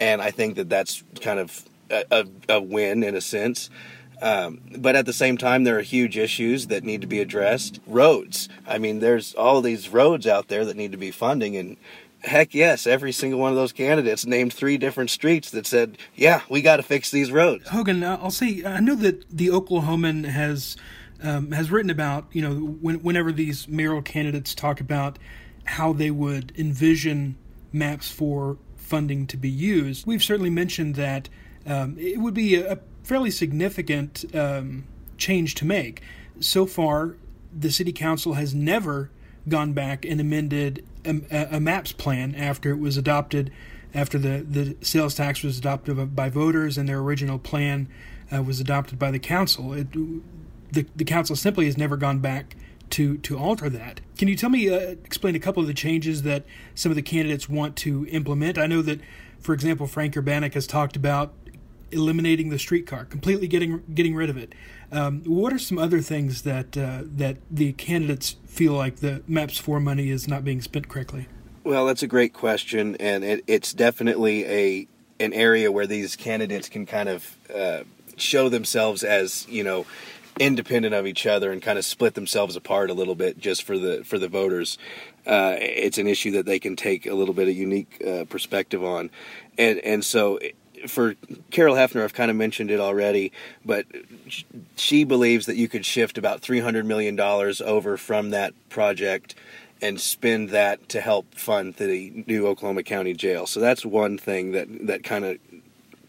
and 0.00 0.22
I 0.22 0.30
think 0.30 0.56
that 0.56 0.68
that's 0.68 1.02
kind 1.20 1.38
of 1.38 1.64
a, 1.90 2.04
a, 2.10 2.26
a 2.48 2.60
win 2.60 3.02
in 3.02 3.14
a 3.14 3.20
sense. 3.20 3.70
Um, 4.20 4.60
but 4.78 4.94
at 4.94 5.04
the 5.04 5.12
same 5.12 5.36
time, 5.36 5.64
there 5.64 5.76
are 5.76 5.82
huge 5.82 6.16
issues 6.16 6.68
that 6.68 6.84
need 6.84 7.00
to 7.00 7.08
be 7.08 7.18
addressed. 7.18 7.80
Roads. 7.88 8.48
I 8.68 8.78
mean, 8.78 9.00
there's 9.00 9.34
all 9.34 9.60
these 9.60 9.88
roads 9.88 10.28
out 10.28 10.46
there 10.46 10.64
that 10.64 10.76
need 10.76 10.92
to 10.92 10.98
be 10.98 11.10
funding, 11.10 11.56
and 11.56 11.76
Heck 12.24 12.54
yes, 12.54 12.86
every 12.86 13.12
single 13.12 13.40
one 13.40 13.50
of 13.50 13.56
those 13.56 13.72
candidates 13.72 14.24
named 14.24 14.52
three 14.52 14.78
different 14.78 15.10
streets 15.10 15.50
that 15.50 15.66
said, 15.66 15.98
"Yeah, 16.14 16.42
we 16.48 16.62
got 16.62 16.76
to 16.76 16.82
fix 16.82 17.10
these 17.10 17.32
roads." 17.32 17.68
Hogan, 17.68 18.04
I'll 18.04 18.30
say 18.30 18.62
I 18.64 18.80
know 18.80 18.94
that 18.96 19.28
the 19.28 19.48
Oklahoman 19.48 20.26
has 20.26 20.76
um, 21.22 21.52
has 21.52 21.70
written 21.70 21.90
about 21.90 22.26
you 22.32 22.42
know 22.42 22.54
when, 22.54 22.96
whenever 23.02 23.32
these 23.32 23.66
mayoral 23.66 24.02
candidates 24.02 24.54
talk 24.54 24.80
about 24.80 25.18
how 25.64 25.92
they 25.92 26.10
would 26.10 26.52
envision 26.56 27.36
MAPS 27.72 28.10
4 28.10 28.58
funding 28.76 29.26
to 29.28 29.36
be 29.36 29.48
used. 29.48 30.06
We've 30.06 30.22
certainly 30.22 30.50
mentioned 30.50 30.96
that 30.96 31.28
um, 31.66 31.96
it 31.98 32.18
would 32.18 32.34
be 32.34 32.56
a, 32.56 32.78
fairly 33.04 33.30
significant 33.30 34.24
um, 34.34 34.84
change 35.16 35.54
to 35.56 35.64
make. 35.64 36.02
So 36.40 36.66
far, 36.66 37.16
the 37.56 37.70
city 37.70 37.92
council 37.92 38.34
has 38.34 38.54
never 38.54 39.10
gone 39.48 39.72
back 39.72 40.04
and 40.04 40.20
amended 40.20 40.84
a, 41.04 41.56
a, 41.56 41.60
MAPS 41.60 41.92
plan 41.92 42.34
after 42.34 42.70
it 42.70 42.78
was 42.78 42.96
adopted, 42.96 43.52
after 43.94 44.18
the, 44.18 44.44
the 44.48 44.76
sales 44.84 45.14
tax 45.14 45.42
was 45.42 45.58
adopted 45.58 46.14
by 46.14 46.28
voters 46.28 46.78
and 46.78 46.88
their 46.88 46.98
original 46.98 47.38
plan 47.38 47.88
uh, 48.34 48.42
was 48.42 48.60
adopted 48.60 48.98
by 48.98 49.10
the 49.10 49.18
council. 49.18 49.72
It, 49.72 49.92
the, 50.72 50.86
the 50.96 51.04
council 51.04 51.36
simply 51.36 51.66
has 51.66 51.76
never 51.76 51.96
gone 51.96 52.20
back 52.20 52.56
to 52.90 53.16
to 53.18 53.38
alter 53.38 53.68
that. 53.70 54.00
Can 54.18 54.28
you 54.28 54.36
tell 54.36 54.50
me, 54.50 54.68
uh, 54.68 54.78
explain 54.78 55.34
a 55.34 55.40
couple 55.40 55.62
of 55.62 55.66
the 55.66 55.74
changes 55.74 56.22
that 56.22 56.44
some 56.74 56.92
of 56.92 56.96
the 56.96 57.02
candidates 57.02 57.48
want 57.48 57.76
to 57.76 58.06
implement? 58.08 58.58
I 58.58 58.66
know 58.66 58.82
that, 58.82 59.00
for 59.40 59.54
example, 59.54 59.86
Frank 59.86 60.14
Urbaniak 60.14 60.54
has 60.54 60.66
talked 60.66 60.94
about 60.94 61.32
eliminating 61.90 62.50
the 62.50 62.58
streetcar, 62.58 63.04
completely 63.06 63.48
getting 63.48 63.82
getting 63.94 64.14
rid 64.14 64.30
of 64.30 64.36
it. 64.36 64.54
Um, 64.92 65.22
what 65.24 65.54
are 65.54 65.58
some 65.58 65.78
other 65.78 66.02
things 66.02 66.42
that 66.42 66.76
uh, 66.76 67.02
that 67.04 67.38
the 67.50 67.72
candidates 67.72 68.36
feel 68.46 68.74
like 68.74 68.96
the 68.96 69.22
MAPS 69.26 69.58
four 69.58 69.80
money 69.80 70.10
is 70.10 70.28
not 70.28 70.44
being 70.44 70.60
spent 70.60 70.88
correctly? 70.88 71.26
Well, 71.64 71.86
that's 71.86 72.02
a 72.02 72.06
great 72.06 72.34
question, 72.34 72.96
and 72.96 73.24
it, 73.24 73.44
it's 73.46 73.72
definitely 73.72 74.44
a 74.44 74.88
an 75.18 75.32
area 75.32 75.72
where 75.72 75.86
these 75.86 76.14
candidates 76.14 76.68
can 76.68 76.84
kind 76.84 77.08
of 77.08 77.36
uh, 77.54 77.84
show 78.16 78.50
themselves 78.50 79.02
as 79.02 79.46
you 79.48 79.64
know 79.64 79.86
independent 80.40 80.94
of 80.94 81.06
each 81.06 81.26
other 81.26 81.52
and 81.52 81.62
kind 81.62 81.78
of 81.78 81.84
split 81.84 82.14
themselves 82.14 82.56
apart 82.56 82.90
a 82.90 82.94
little 82.94 83.14
bit 83.14 83.38
just 83.38 83.62
for 83.62 83.78
the 83.78 84.04
for 84.04 84.18
the 84.18 84.28
voters. 84.28 84.76
Uh, 85.26 85.56
it's 85.58 85.98
an 85.98 86.06
issue 86.06 86.32
that 86.32 86.44
they 86.44 86.58
can 86.58 86.76
take 86.76 87.06
a 87.06 87.14
little 87.14 87.34
bit 87.34 87.48
of 87.48 87.56
unique 87.56 88.02
uh, 88.06 88.24
perspective 88.28 88.84
on, 88.84 89.08
and 89.56 89.78
and 89.80 90.04
so 90.04 90.38
for 90.86 91.14
Carol 91.50 91.74
Hefner, 91.76 92.02
I've 92.02 92.14
kind 92.14 92.30
of 92.30 92.36
mentioned 92.36 92.70
it 92.70 92.80
already, 92.80 93.32
but 93.64 93.86
she 94.76 95.04
believes 95.04 95.46
that 95.46 95.56
you 95.56 95.68
could 95.68 95.84
shift 95.84 96.18
about 96.18 96.42
$300 96.42 96.84
million 96.84 97.18
over 97.20 97.96
from 97.96 98.30
that 98.30 98.54
project 98.68 99.34
and 99.80 100.00
spend 100.00 100.50
that 100.50 100.88
to 100.90 101.00
help 101.00 101.34
fund 101.34 101.74
the 101.74 102.24
new 102.26 102.46
Oklahoma 102.46 102.84
County 102.84 103.14
Jail. 103.14 103.46
So 103.46 103.58
that's 103.58 103.84
one 103.84 104.16
thing 104.16 104.52
that, 104.52 104.86
that 104.86 105.02
kind 105.02 105.24
of 105.24 105.38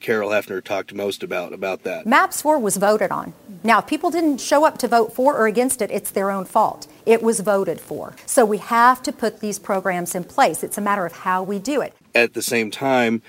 Carol 0.03 0.30
Hefner 0.30 0.63
talked 0.63 0.94
most 0.94 1.24
about 1.24 1.53
about 1.53 1.84
that. 1.84 2.06
MAPS 2.06 2.42
4 2.42 2.60
was 2.60 2.77
voted 2.77 3.10
on. 3.10 3.34
Now, 3.63 3.80
if 3.80 3.88
people 3.88 4.12
didn't 4.12 4.39
show 4.39 4.65
up 4.65 4.77
to 4.80 4.88
vote 4.88 5.13
for 5.13 5.36
or 5.36 5.48
against 5.48 5.82
it, 5.82 5.89
it's 5.89 6.12
their 6.12 6.30
own 6.30 6.44
fault. 6.44 6.88
It 7.06 7.24
was 7.24 7.39
voted 7.39 7.80
for. 7.80 8.13
So 8.25 8.46
we 8.46 8.58
have 8.58 9.01
to 9.03 9.13
put 9.13 9.39
these 9.39 9.58
programs 9.58 10.13
in 10.13 10.25
place. 10.25 10.62
It's 10.62 10.77
a 10.77 10.82
matter 10.82 11.06
of 11.06 11.13
how 11.13 11.42
we 11.42 11.58
do 11.58 11.80
it. 11.82 11.94
At 12.13 12.34
the 12.34 12.42
same 12.42 12.70
time, 12.70 13.22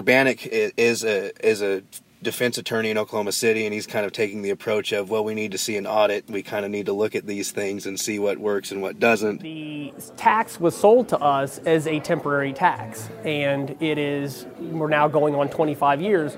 Urbaniak 0.00 0.72
is 0.76 1.04
a 1.04 1.46
is 1.46 1.62
a 1.62 1.82
defense 2.22 2.58
attorney 2.58 2.90
in 2.90 2.98
Oklahoma 2.98 3.32
City, 3.32 3.66
and 3.66 3.74
he's 3.74 3.86
kind 3.86 4.06
of 4.06 4.12
taking 4.12 4.42
the 4.42 4.50
approach 4.50 4.92
of, 4.92 5.10
well, 5.10 5.22
we 5.22 5.34
need 5.34 5.52
to 5.52 5.58
see 5.58 5.76
an 5.76 5.86
audit. 5.86 6.28
We 6.28 6.42
kind 6.42 6.64
of 6.64 6.70
need 6.70 6.86
to 6.86 6.92
look 6.92 7.14
at 7.14 7.26
these 7.26 7.52
things 7.52 7.86
and 7.86 8.00
see 8.00 8.18
what 8.18 8.38
works 8.38 8.72
and 8.72 8.82
what 8.82 8.98
doesn't. 8.98 9.42
The 9.42 9.92
tax 10.16 10.58
was 10.58 10.76
sold 10.76 11.08
to 11.10 11.18
us 11.18 11.58
as 11.58 11.86
a 11.86 12.00
temporary 12.00 12.52
tax, 12.52 13.08
and 13.24 13.76
it 13.80 13.98
is, 13.98 14.46
we're 14.58 14.88
now 14.88 15.08
going 15.08 15.34
on 15.34 15.48
25 15.48 16.00
years 16.00 16.36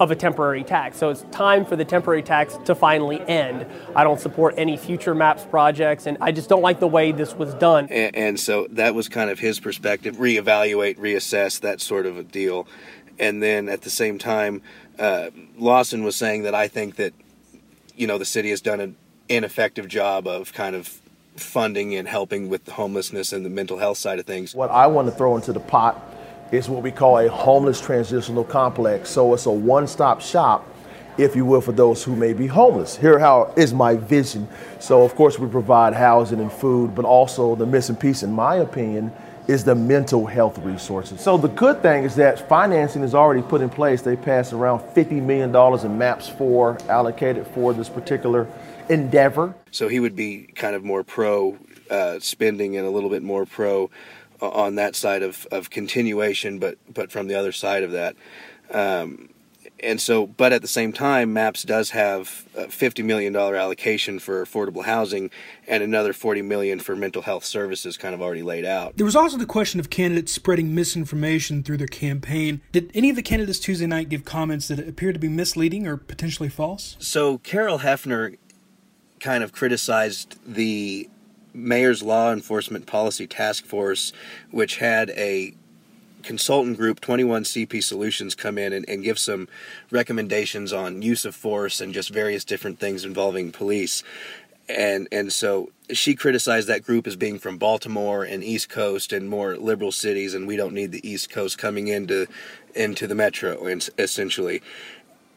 of 0.00 0.10
a 0.10 0.16
temporary 0.16 0.64
tax. 0.64 0.96
So 0.98 1.10
it's 1.10 1.24
time 1.30 1.64
for 1.64 1.76
the 1.76 1.84
temporary 1.84 2.22
tax 2.22 2.58
to 2.64 2.74
finally 2.74 3.20
end. 3.20 3.66
I 3.94 4.04
don't 4.04 4.20
support 4.20 4.54
any 4.56 4.76
future 4.76 5.14
MAPS 5.14 5.44
projects, 5.46 6.06
and 6.06 6.18
I 6.20 6.32
just 6.32 6.48
don't 6.48 6.62
like 6.62 6.80
the 6.80 6.88
way 6.88 7.12
this 7.12 7.34
was 7.34 7.54
done. 7.54 7.88
And, 7.90 8.14
and 8.16 8.40
so 8.40 8.66
that 8.70 8.94
was 8.94 9.08
kind 9.08 9.30
of 9.30 9.38
his 9.38 9.60
perspective 9.60 10.16
reevaluate, 10.16 10.98
reassess, 10.98 11.60
that 11.60 11.80
sort 11.80 12.06
of 12.06 12.18
a 12.18 12.22
deal. 12.22 12.66
And 13.18 13.42
then 13.42 13.68
at 13.68 13.82
the 13.82 13.90
same 13.90 14.18
time, 14.18 14.62
uh, 14.98 15.30
Lawson 15.56 16.02
was 16.02 16.16
saying 16.16 16.42
that 16.42 16.54
I 16.54 16.68
think 16.68 16.96
that, 16.96 17.12
you 17.96 18.06
know, 18.06 18.18
the 18.18 18.24
city 18.24 18.50
has 18.50 18.60
done 18.60 18.80
an 18.80 18.96
ineffective 19.28 19.88
job 19.88 20.26
of 20.26 20.52
kind 20.52 20.74
of 20.76 21.00
funding 21.36 21.94
and 21.94 22.06
helping 22.06 22.48
with 22.48 22.64
the 22.64 22.72
homelessness 22.72 23.32
and 23.32 23.44
the 23.44 23.50
mental 23.50 23.78
health 23.78 23.98
side 23.98 24.18
of 24.18 24.26
things. 24.26 24.54
What 24.54 24.70
I 24.70 24.86
want 24.86 25.08
to 25.08 25.14
throw 25.14 25.36
into 25.36 25.52
the 25.52 25.60
pot 25.60 26.13
is 26.50 26.68
what 26.68 26.82
we 26.82 26.90
call 26.90 27.18
a 27.18 27.28
homeless 27.28 27.80
transitional 27.80 28.44
complex. 28.44 29.10
So 29.10 29.34
it's 29.34 29.46
a 29.46 29.50
one 29.50 29.86
stop 29.86 30.20
shop, 30.20 30.66
if 31.18 31.34
you 31.34 31.44
will, 31.44 31.60
for 31.60 31.72
those 31.72 32.02
who 32.04 32.14
may 32.14 32.32
be 32.32 32.46
homeless. 32.46 32.96
Here 32.96 33.18
how 33.18 33.52
is 33.56 33.72
my 33.72 33.96
vision. 33.96 34.48
So 34.78 35.02
of 35.02 35.14
course 35.14 35.38
we 35.38 35.48
provide 35.48 35.94
housing 35.94 36.40
and 36.40 36.52
food, 36.52 36.94
but 36.94 37.04
also 37.04 37.54
the 37.54 37.66
missing 37.66 37.96
piece, 37.96 38.22
in 38.22 38.32
my 38.32 38.56
opinion, 38.56 39.12
is 39.46 39.64
the 39.64 39.74
mental 39.74 40.24
health 40.26 40.58
resources. 40.58 41.20
So 41.20 41.36
the 41.36 41.48
good 41.48 41.82
thing 41.82 42.04
is 42.04 42.14
that 42.16 42.48
financing 42.48 43.02
is 43.02 43.14
already 43.14 43.42
put 43.42 43.60
in 43.60 43.68
place. 43.68 44.00
They 44.00 44.16
passed 44.16 44.52
around 44.52 44.80
$50 44.94 45.22
million 45.22 45.54
in 45.84 45.98
MAPS 45.98 46.28
4 46.30 46.78
allocated 46.88 47.46
for 47.48 47.74
this 47.74 47.88
particular 47.88 48.48
endeavor. 48.88 49.54
So 49.70 49.88
he 49.88 50.00
would 50.00 50.16
be 50.16 50.44
kind 50.54 50.74
of 50.74 50.82
more 50.82 51.04
pro 51.04 51.58
uh, 51.90 52.18
spending 52.20 52.76
and 52.76 52.86
a 52.86 52.90
little 52.90 53.10
bit 53.10 53.22
more 53.22 53.44
pro 53.44 53.90
on 54.40 54.74
that 54.76 54.96
side 54.96 55.22
of, 55.22 55.46
of 55.50 55.70
continuation, 55.70 56.58
but 56.58 56.78
but 56.92 57.10
from 57.10 57.28
the 57.28 57.34
other 57.34 57.52
side 57.52 57.82
of 57.82 57.92
that. 57.92 58.16
Um, 58.70 59.30
and 59.84 60.00
so, 60.00 60.26
but 60.26 60.52
at 60.52 60.62
the 60.62 60.68
same 60.68 60.92
time, 60.92 61.32
MAPS 61.32 61.62
does 61.62 61.90
have 61.90 62.46
a 62.56 62.64
$50 62.66 63.04
million 63.04 63.34
allocation 63.36 64.18
for 64.18 64.44
affordable 64.44 64.84
housing 64.84 65.30
and 65.66 65.82
another 65.82 66.12
40 66.12 66.42
million 66.42 66.80
for 66.80 66.96
mental 66.96 67.22
health 67.22 67.44
services 67.44 67.96
kind 67.96 68.14
of 68.14 68.22
already 68.22 68.42
laid 68.42 68.64
out. 68.64 68.96
There 68.96 69.04
was 69.04 69.16
also 69.16 69.36
the 69.36 69.46
question 69.46 69.80
of 69.80 69.90
candidates 69.90 70.32
spreading 70.32 70.74
misinformation 70.74 71.62
through 71.62 71.78
their 71.78 71.86
campaign. 71.86 72.62
Did 72.72 72.90
any 72.94 73.10
of 73.10 73.16
the 73.16 73.22
candidates 73.22 73.58
Tuesday 73.58 73.86
night 73.86 74.08
give 74.08 74.24
comments 74.24 74.68
that 74.68 74.78
appeared 74.78 75.16
to 75.16 75.20
be 75.20 75.28
misleading 75.28 75.86
or 75.86 75.96
potentially 75.96 76.48
false? 76.48 76.96
So, 76.98 77.38
Carol 77.38 77.80
Hefner 77.80 78.38
kind 79.20 79.42
of 79.44 79.52
criticized 79.52 80.38
the 80.46 81.08
mayor's 81.54 82.02
law 82.02 82.32
enforcement 82.32 82.86
policy 82.86 83.26
task 83.26 83.64
force, 83.64 84.12
which 84.50 84.78
had 84.78 85.10
a 85.10 85.54
consultant 86.22 86.76
group 86.76 87.00
21CP 87.00 87.82
Solutions 87.82 88.34
come 88.34 88.58
in 88.58 88.72
and, 88.72 88.84
and, 88.88 89.04
give 89.04 89.18
some 89.18 89.46
recommendations 89.90 90.72
on 90.72 91.02
use 91.02 91.26
of 91.26 91.34
force 91.34 91.80
and 91.82 91.92
just 91.92 92.08
various 92.08 92.44
different 92.44 92.78
things 92.78 93.04
involving 93.04 93.52
police 93.52 94.02
and 94.68 95.06
and 95.12 95.32
so 95.32 95.70
she 95.90 96.14
criticized 96.14 96.68
that 96.68 96.82
group 96.82 97.06
as 97.06 97.16
being 97.16 97.38
from 97.38 97.58
baltimore 97.58 98.24
and 98.24 98.42
east 98.42 98.68
coast 98.68 99.12
and 99.12 99.28
more 99.28 99.56
liberal 99.56 99.92
cities 99.92 100.32
and 100.32 100.46
we 100.46 100.56
don't 100.56 100.72
need 100.72 100.90
the 100.90 101.06
east 101.06 101.30
coast 101.30 101.58
coming 101.58 101.88
into 101.88 102.26
into 102.74 103.06
the 103.06 103.14
metro 103.14 103.66
essentially 103.98 104.62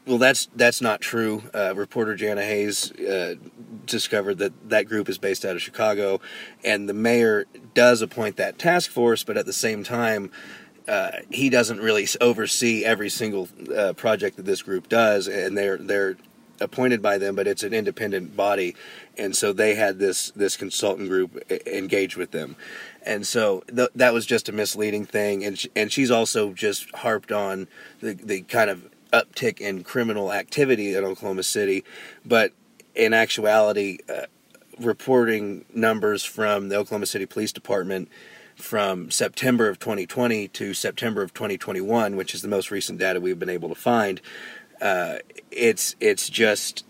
well, 0.08 0.18
that's 0.18 0.48
that's 0.56 0.82
not 0.82 1.02
true. 1.02 1.44
Uh, 1.54 1.74
reporter 1.76 2.16
Jana 2.16 2.42
Hayes 2.42 2.94
uh, 2.94 3.36
discovered 3.88 4.38
that 4.39 4.69
that 4.69 4.88
group 4.88 5.10
is 5.10 5.17
based 5.17 5.45
out 5.45 5.56
of 5.56 5.62
Chicago, 5.62 6.21
and 6.63 6.88
the 6.88 6.93
mayor 6.93 7.45
does 7.73 8.02
appoint 8.02 8.38
that 8.38 8.60
task 8.60 8.91
force, 8.91 9.23
but 9.23 9.38
at 9.38 9.45
the 9.45 9.54
same 9.54 9.84
time, 9.84 10.32
uh, 10.88 11.12
he 11.30 11.50
doesn't 11.50 11.80
really 11.80 12.08
oversee 12.21 12.86
every 12.86 13.10
single 13.10 13.50
uh, 13.76 13.93
project 13.93 14.38
that 14.38 14.45
this 14.45 14.62
group 14.62 14.88
does, 14.88 15.28
and 15.28 15.58
they're 15.58 15.78
they're 15.78 16.15
appointed 16.60 17.02
by 17.02 17.17
them, 17.17 17.36
but 17.36 17.47
it's 17.47 17.63
an 17.63 17.73
independent 17.73 18.36
body, 18.36 18.76
and 19.17 19.36
so 19.36 19.54
they 19.54 19.76
had 19.76 20.00
this 20.00 20.32
this 20.32 20.56
consultant 20.56 21.10
group 21.10 21.43
engage 21.67 22.15
with 22.15 22.32
them, 22.32 22.56
and 23.06 23.28
so 23.28 23.63
th- 23.73 23.89
that 23.95 24.13
was 24.13 24.26
just 24.26 24.50
a 24.50 24.52
misleading 24.52 25.06
thing, 25.06 25.43
and 25.43 25.60
sh- 25.60 25.67
and 25.76 25.91
she's 25.91 26.12
also 26.12 26.54
just 26.54 26.93
harped 26.95 27.32
on 27.32 27.67
the 28.00 28.13
the 28.13 28.41
kind 28.43 28.69
of 28.69 28.89
uptick 29.12 29.60
in 29.60 29.84
criminal 29.84 30.34
activity 30.34 30.95
in 30.95 31.04
Oklahoma 31.04 31.43
City, 31.43 31.84
but 32.26 32.54
in 32.98 33.14
actuality, 33.14 34.00
uh, 34.10 34.26
reporting 34.80 35.66
numbers 35.74 36.26
from 36.26 36.70
the 36.70 36.76
Oklahoma 36.76 37.06
City 37.06 37.26
Police 37.26 37.52
Department 37.54 38.10
from 38.56 39.12
September 39.12 39.70
of 39.70 39.80
2020 39.80 40.48
to 40.50 40.74
September 40.74 41.22
of 41.22 41.34
2021, 41.34 42.16
which 42.16 42.34
is 42.34 42.42
the 42.42 42.48
most 42.48 42.72
recent 42.72 43.00
data 43.00 43.22
we've 43.22 43.40
been 43.40 43.50
able 43.50 43.70
to 43.70 43.76
find, 43.76 44.20
uh, 44.82 45.18
it's 45.52 45.96
it's 46.00 46.30
just 46.30 46.84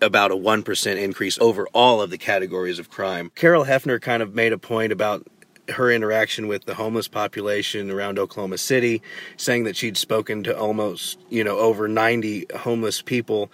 about 0.00 0.32
a 0.32 0.36
1% 0.36 0.96
increase 1.00 1.38
over 1.38 1.68
all 1.68 2.02
of 2.02 2.10
the 2.10 2.18
categories 2.18 2.80
of 2.80 2.90
crime. 2.90 3.30
Carol 3.36 3.64
Hefner 3.64 4.00
kind 4.00 4.20
of 4.20 4.34
made 4.34 4.52
a 4.52 4.58
point 4.58 4.90
about 4.90 5.24
her 5.68 5.90
interaction 5.92 6.48
with 6.48 6.64
the 6.64 6.74
homeless 6.74 7.06
population 7.06 7.90
around 7.90 8.18
Oklahoma 8.18 8.58
City, 8.58 9.00
saying 9.36 9.64
that 9.64 9.76
she'd 9.76 9.96
spoken 9.96 10.42
to 10.42 10.58
almost, 10.58 11.18
you 11.30 11.44
know, 11.44 11.58
over 11.58 11.86
90 11.86 12.46
homeless 12.56 13.00
people. 13.00 13.50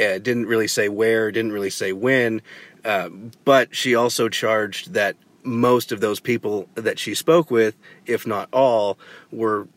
Uh, 0.00 0.18
didn't 0.18 0.46
really 0.46 0.68
say 0.68 0.88
where, 0.88 1.30
didn't 1.30 1.52
really 1.52 1.70
say 1.70 1.92
when, 1.92 2.40
uh, 2.84 3.08
but 3.44 3.74
she 3.76 3.94
also 3.94 4.28
charged 4.28 4.94
that 4.94 5.16
most 5.44 5.92
of 5.92 6.00
those 6.00 6.20
people 6.20 6.68
that 6.74 6.98
she 6.98 7.14
spoke 7.14 7.50
with, 7.50 7.74
if 8.06 8.26
not 8.26 8.48
all, 8.52 8.98
were 9.30 9.68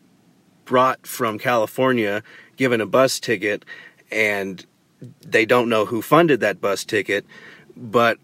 brought 0.64 1.06
from 1.06 1.38
California, 1.38 2.22
given 2.56 2.80
a 2.80 2.86
bus 2.86 3.20
ticket, 3.20 3.64
and 4.10 4.64
they 5.20 5.44
don't 5.44 5.68
know 5.68 5.84
who 5.84 6.02
funded 6.02 6.40
that 6.40 6.60
bus 6.60 6.84
ticket, 6.84 7.26
but 7.76 8.18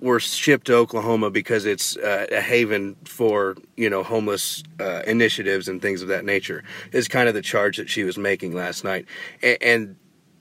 were 0.00 0.20
shipped 0.20 0.66
to 0.66 0.74
Oklahoma 0.74 1.30
because 1.30 1.64
it's 1.64 1.96
uh, 1.96 2.26
a 2.30 2.40
haven 2.40 2.94
for 3.04 3.56
you 3.76 3.88
know 3.88 4.02
homeless 4.02 4.62
uh, 4.78 5.02
initiatives 5.06 5.66
and 5.68 5.80
things 5.80 6.02
of 6.02 6.08
that 6.08 6.24
nature. 6.24 6.62
Is 6.92 7.08
kind 7.08 7.28
of 7.28 7.34
the 7.34 7.42
charge 7.42 7.78
that 7.78 7.88
she 7.88 8.04
was 8.04 8.18
making 8.18 8.54
last 8.54 8.84
night, 8.84 9.06
and, 9.42 9.58
and 9.62 9.96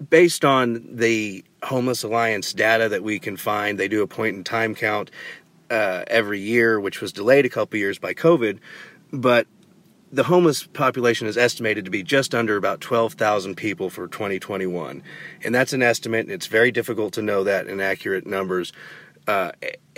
based 0.09 0.45
on 0.45 0.95
the 0.95 1.43
Homeless 1.63 2.03
Alliance 2.03 2.53
data 2.53 2.89
that 2.89 3.03
we 3.03 3.19
can 3.19 3.37
find, 3.37 3.79
they 3.79 3.87
do 3.87 4.01
a 4.01 4.07
point 4.07 4.35
in 4.35 4.43
time 4.43 4.75
count 4.75 5.11
uh, 5.69 6.03
every 6.07 6.39
year, 6.39 6.79
which 6.79 7.01
was 7.01 7.11
delayed 7.13 7.45
a 7.45 7.49
couple 7.49 7.79
years 7.79 7.99
by 7.99 8.13
COVID, 8.13 8.59
but 9.11 9.47
the 10.11 10.23
homeless 10.23 10.67
population 10.67 11.27
is 11.27 11.37
estimated 11.37 11.85
to 11.85 11.91
be 11.91 12.03
just 12.03 12.35
under 12.35 12.55
about 12.55 12.81
12,000 12.81 13.55
people 13.55 13.89
for 13.89 14.07
2021. 14.07 15.01
And 15.43 15.55
that's 15.55 15.73
an 15.73 15.81
estimate, 15.81 16.21
and 16.21 16.31
it's 16.31 16.47
very 16.47 16.71
difficult 16.71 17.13
to 17.13 17.21
know 17.21 17.43
that 17.43 17.67
in 17.67 17.79
accurate 17.79 18.27
numbers 18.27 18.73
Uh, 19.27 19.51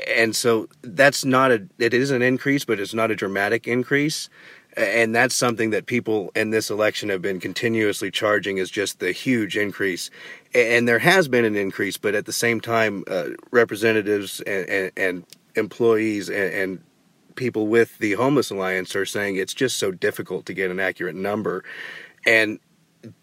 and 0.08 0.36
so 0.36 0.68
that's 0.82 1.26
not 1.26 1.52
a, 1.52 1.68
it 1.80 1.94
is 1.94 2.12
an 2.12 2.22
increase, 2.22 2.66
but 2.66 2.80
it's 2.80 2.94
not 2.94 3.12
a 3.12 3.16
dramatic 3.16 3.68
increase. 3.68 4.30
And 4.78 5.16
that's 5.16 5.36
something 5.36 5.70
that 5.70 5.86
people 5.86 6.32
in 6.36 6.50
this 6.50 6.70
election 6.70 7.10
have 7.10 7.22
been 7.22 7.40
continuously 7.40 8.12
charging 8.12 8.60
as 8.60 8.70
just 8.70 9.00
the 9.00 9.12
huge 9.12 9.56
increase. 9.56 10.10
And 10.54 10.88
there 10.88 11.00
has 11.00 11.28
been 11.28 11.46
an 11.46 11.56
increase, 11.56 11.98
but 11.98 12.14
at 12.14 12.26
the 12.26 12.34
same 12.34 12.60
time, 12.60 13.04
uh, 13.08 13.30
representatives 13.52 14.42
and, 14.42 14.70
and, 14.70 14.92
and 14.98 15.26
employees 15.56 16.30
and, 16.30 16.54
and 16.54 16.84
people 17.36 17.68
with 17.68 17.98
the 18.00 18.14
Homeless 18.14 18.52
Alliance 18.52 18.96
are 18.96 19.06
saying 19.06 19.38
it's 19.38 19.54
just 19.54 19.78
so 19.78 19.92
difficult 19.92 20.46
to 20.48 20.54
get 20.54 20.72
an 20.72 20.80
accurate 20.80 21.16
number. 21.16 21.64
And 22.26 22.60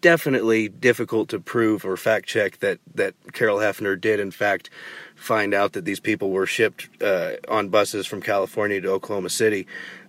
definitely 0.01 0.69
difficult 0.69 1.29
to 1.29 1.39
prove 1.39 1.85
or 1.85 1.97
fact 1.97 2.27
check 2.27 2.59
that, 2.59 2.79
that 2.95 3.13
Carol 3.33 3.57
Hefner 3.57 3.99
did, 3.99 4.19
in 4.19 4.31
fact, 4.31 4.69
find 5.15 5.53
out 5.53 5.73
that 5.73 5.85
these 5.85 5.99
people 5.99 6.31
were 6.31 6.45
shipped 6.45 6.89
uh, 7.01 7.33
on 7.47 7.69
buses 7.69 8.07
from 8.07 8.21
California 8.21 8.81
to 8.81 8.89
Oklahoma 8.89 9.29
City. 9.29 9.67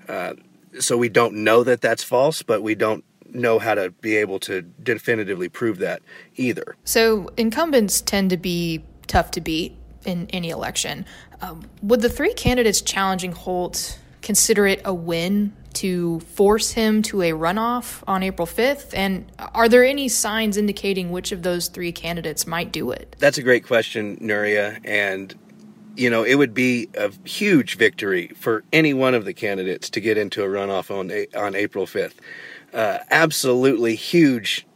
Uh, 0.08 0.34
so 0.80 0.96
we 0.96 1.08
don't 1.08 1.34
know 1.34 1.64
that 1.64 1.80
that's 1.80 2.02
false, 2.02 2.42
but 2.42 2.62
we 2.62 2.74
don't 2.74 3.04
know 3.32 3.58
how 3.58 3.74
to 3.74 3.90
be 3.90 4.16
able 4.16 4.38
to 4.38 4.62
definitively 4.62 5.48
prove 5.48 5.78
that 5.78 6.02
either. 6.36 6.76
So 6.84 7.30
incumbents 7.36 8.00
tend 8.00 8.30
to 8.30 8.36
be 8.36 8.84
tough 9.06 9.30
to 9.32 9.40
beat 9.40 9.76
in 10.04 10.28
any 10.30 10.50
election. 10.50 11.04
Um, 11.40 11.68
would 11.82 12.00
the 12.00 12.08
three 12.08 12.34
candidates 12.34 12.80
challenging 12.80 13.32
Holt 13.32 13.98
consider 14.22 14.66
it 14.66 14.80
a 14.84 14.94
win 14.94 15.54
to 15.74 16.20
force 16.20 16.70
him 16.72 17.02
to 17.02 17.22
a 17.22 17.32
runoff 17.32 18.02
on 18.06 18.22
April 18.22 18.46
5th? 18.46 18.94
And 18.94 19.30
are 19.38 19.68
there 19.68 19.84
any 19.84 20.08
signs 20.08 20.56
indicating 20.56 21.10
which 21.10 21.32
of 21.32 21.42
those 21.42 21.68
three 21.68 21.92
candidates 21.92 22.46
might 22.46 22.72
do 22.72 22.90
it? 22.90 23.16
That's 23.18 23.38
a 23.38 23.42
great 23.42 23.66
question, 23.66 24.16
Nuria. 24.18 24.80
And, 24.84 25.34
you 25.96 26.10
know, 26.10 26.24
it 26.24 26.34
would 26.34 26.54
be 26.54 26.88
a 26.96 27.12
huge 27.24 27.76
victory 27.76 28.28
for 28.36 28.64
any 28.72 28.92
one 28.92 29.14
of 29.14 29.24
the 29.24 29.32
candidates 29.32 29.88
to 29.90 30.00
get 30.00 30.18
into 30.18 30.42
a 30.42 30.46
runoff 30.46 30.90
on, 30.90 31.10
on 31.40 31.54
April 31.54 31.86
5th. 31.86 32.14
Uh, 32.72 32.98
absolutely 33.10 33.94
huge, 33.94 34.66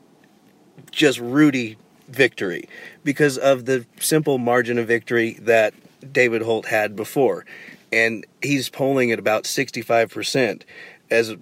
just 0.90 1.18
Rudy 1.18 1.76
victory 2.08 2.68
because 3.04 3.36
of 3.36 3.64
the 3.64 3.84
simple 4.00 4.38
margin 4.38 4.78
of 4.78 4.86
victory 4.86 5.34
that 5.40 5.74
David 6.12 6.42
Holt 6.42 6.66
had 6.66 6.94
before. 6.94 7.44
And 7.92 8.24
he's 8.42 8.68
polling 8.68 9.10
at 9.10 9.18
about 9.18 9.44
65% 9.44 10.62
as 11.10 11.34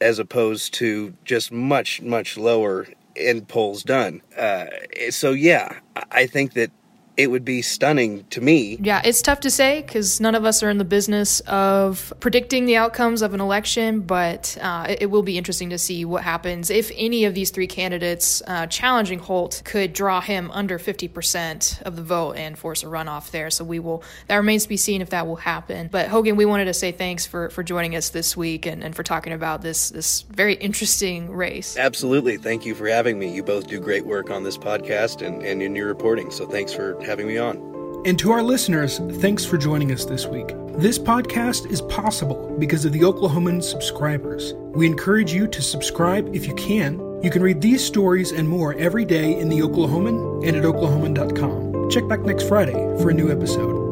as 0.00 0.18
opposed 0.20 0.72
to 0.74 1.12
just 1.24 1.50
much 1.50 2.00
much 2.00 2.36
lower 2.36 2.86
in 3.16 3.44
polls 3.44 3.82
done. 3.82 4.22
Uh, 4.36 4.66
so 5.10 5.32
yeah, 5.32 5.80
I 6.12 6.26
think 6.26 6.52
that 6.54 6.70
it 7.18 7.32
would 7.32 7.44
be 7.44 7.60
stunning 7.62 8.24
to 8.30 8.40
me. 8.40 8.78
Yeah, 8.80 9.02
it's 9.04 9.20
tough 9.20 9.40
to 9.40 9.50
say 9.50 9.82
because 9.82 10.20
none 10.20 10.36
of 10.36 10.44
us 10.44 10.62
are 10.62 10.70
in 10.70 10.78
the 10.78 10.84
business 10.84 11.40
of 11.40 12.12
predicting 12.20 12.64
the 12.64 12.76
outcomes 12.76 13.22
of 13.22 13.34
an 13.34 13.40
election, 13.40 14.02
but 14.02 14.56
uh, 14.60 14.86
it, 14.88 15.02
it, 15.02 15.06
will 15.06 15.24
be 15.24 15.36
interesting 15.36 15.70
to 15.70 15.78
see 15.78 16.04
what 16.04 16.22
happens 16.22 16.70
if 16.70 16.92
any 16.94 17.24
of 17.24 17.34
these 17.34 17.50
three 17.50 17.66
candidates 17.66 18.40
uh, 18.46 18.68
challenging 18.68 19.18
Holt 19.18 19.62
could 19.64 19.92
draw 19.92 20.20
him 20.20 20.52
under 20.52 20.78
50% 20.78 21.82
of 21.82 21.96
the 21.96 22.02
vote 22.02 22.36
and 22.36 22.56
force 22.56 22.84
a 22.84 22.86
runoff 22.86 23.32
there. 23.32 23.50
So 23.50 23.64
we 23.64 23.80
will, 23.80 24.04
that 24.28 24.36
remains 24.36 24.62
to 24.62 24.68
be 24.68 24.76
seen 24.76 25.02
if 25.02 25.10
that 25.10 25.26
will 25.26 25.36
happen. 25.36 25.88
But 25.90 26.06
Hogan, 26.06 26.36
we 26.36 26.44
wanted 26.44 26.66
to 26.66 26.74
say 26.74 26.92
thanks 26.92 27.26
for, 27.26 27.50
for 27.50 27.64
joining 27.64 27.96
us 27.96 28.10
this 28.10 28.36
week 28.36 28.64
and, 28.64 28.84
and 28.84 28.94
for 28.94 29.02
talking 29.02 29.32
about 29.32 29.60
this, 29.62 29.90
this 29.90 30.22
very 30.30 30.54
interesting 30.54 31.32
race. 31.32 31.76
Absolutely. 31.76 32.36
Thank 32.36 32.64
you 32.64 32.76
for 32.76 32.86
having 32.86 33.18
me. 33.18 33.34
You 33.34 33.42
both 33.42 33.66
do 33.66 33.80
great 33.80 34.06
work 34.06 34.30
on 34.30 34.44
this 34.44 34.56
podcast 34.56 35.26
and, 35.26 35.42
and 35.42 35.60
in 35.60 35.74
your 35.74 35.88
reporting. 35.88 36.30
So 36.30 36.46
thanks 36.46 36.72
for 36.72 36.94
having 37.08 37.26
me 37.26 37.38
on. 37.38 37.56
And 38.04 38.18
to 38.20 38.30
our 38.30 38.42
listeners, 38.42 38.98
thanks 39.20 39.44
for 39.44 39.58
joining 39.58 39.90
us 39.90 40.04
this 40.04 40.26
week. 40.26 40.54
This 40.78 40.98
podcast 40.98 41.70
is 41.70 41.82
possible 41.82 42.56
because 42.58 42.84
of 42.84 42.92
the 42.92 43.00
Oklahoman 43.00 43.62
subscribers. 43.62 44.54
We 44.54 44.86
encourage 44.86 45.32
you 45.32 45.48
to 45.48 45.60
subscribe 45.60 46.32
if 46.34 46.46
you 46.46 46.54
can. 46.54 47.00
You 47.22 47.30
can 47.30 47.42
read 47.42 47.60
these 47.60 47.84
stories 47.84 48.30
and 48.30 48.48
more 48.48 48.74
every 48.74 49.04
day 49.04 49.36
in 49.36 49.48
the 49.48 49.58
Oklahoman 49.58 50.46
and 50.46 50.56
at 50.56 50.62
oklahoman.com. 50.62 51.90
Check 51.90 52.06
back 52.06 52.20
next 52.20 52.46
Friday 52.46 52.74
for 53.02 53.10
a 53.10 53.14
new 53.14 53.32
episode. 53.32 53.87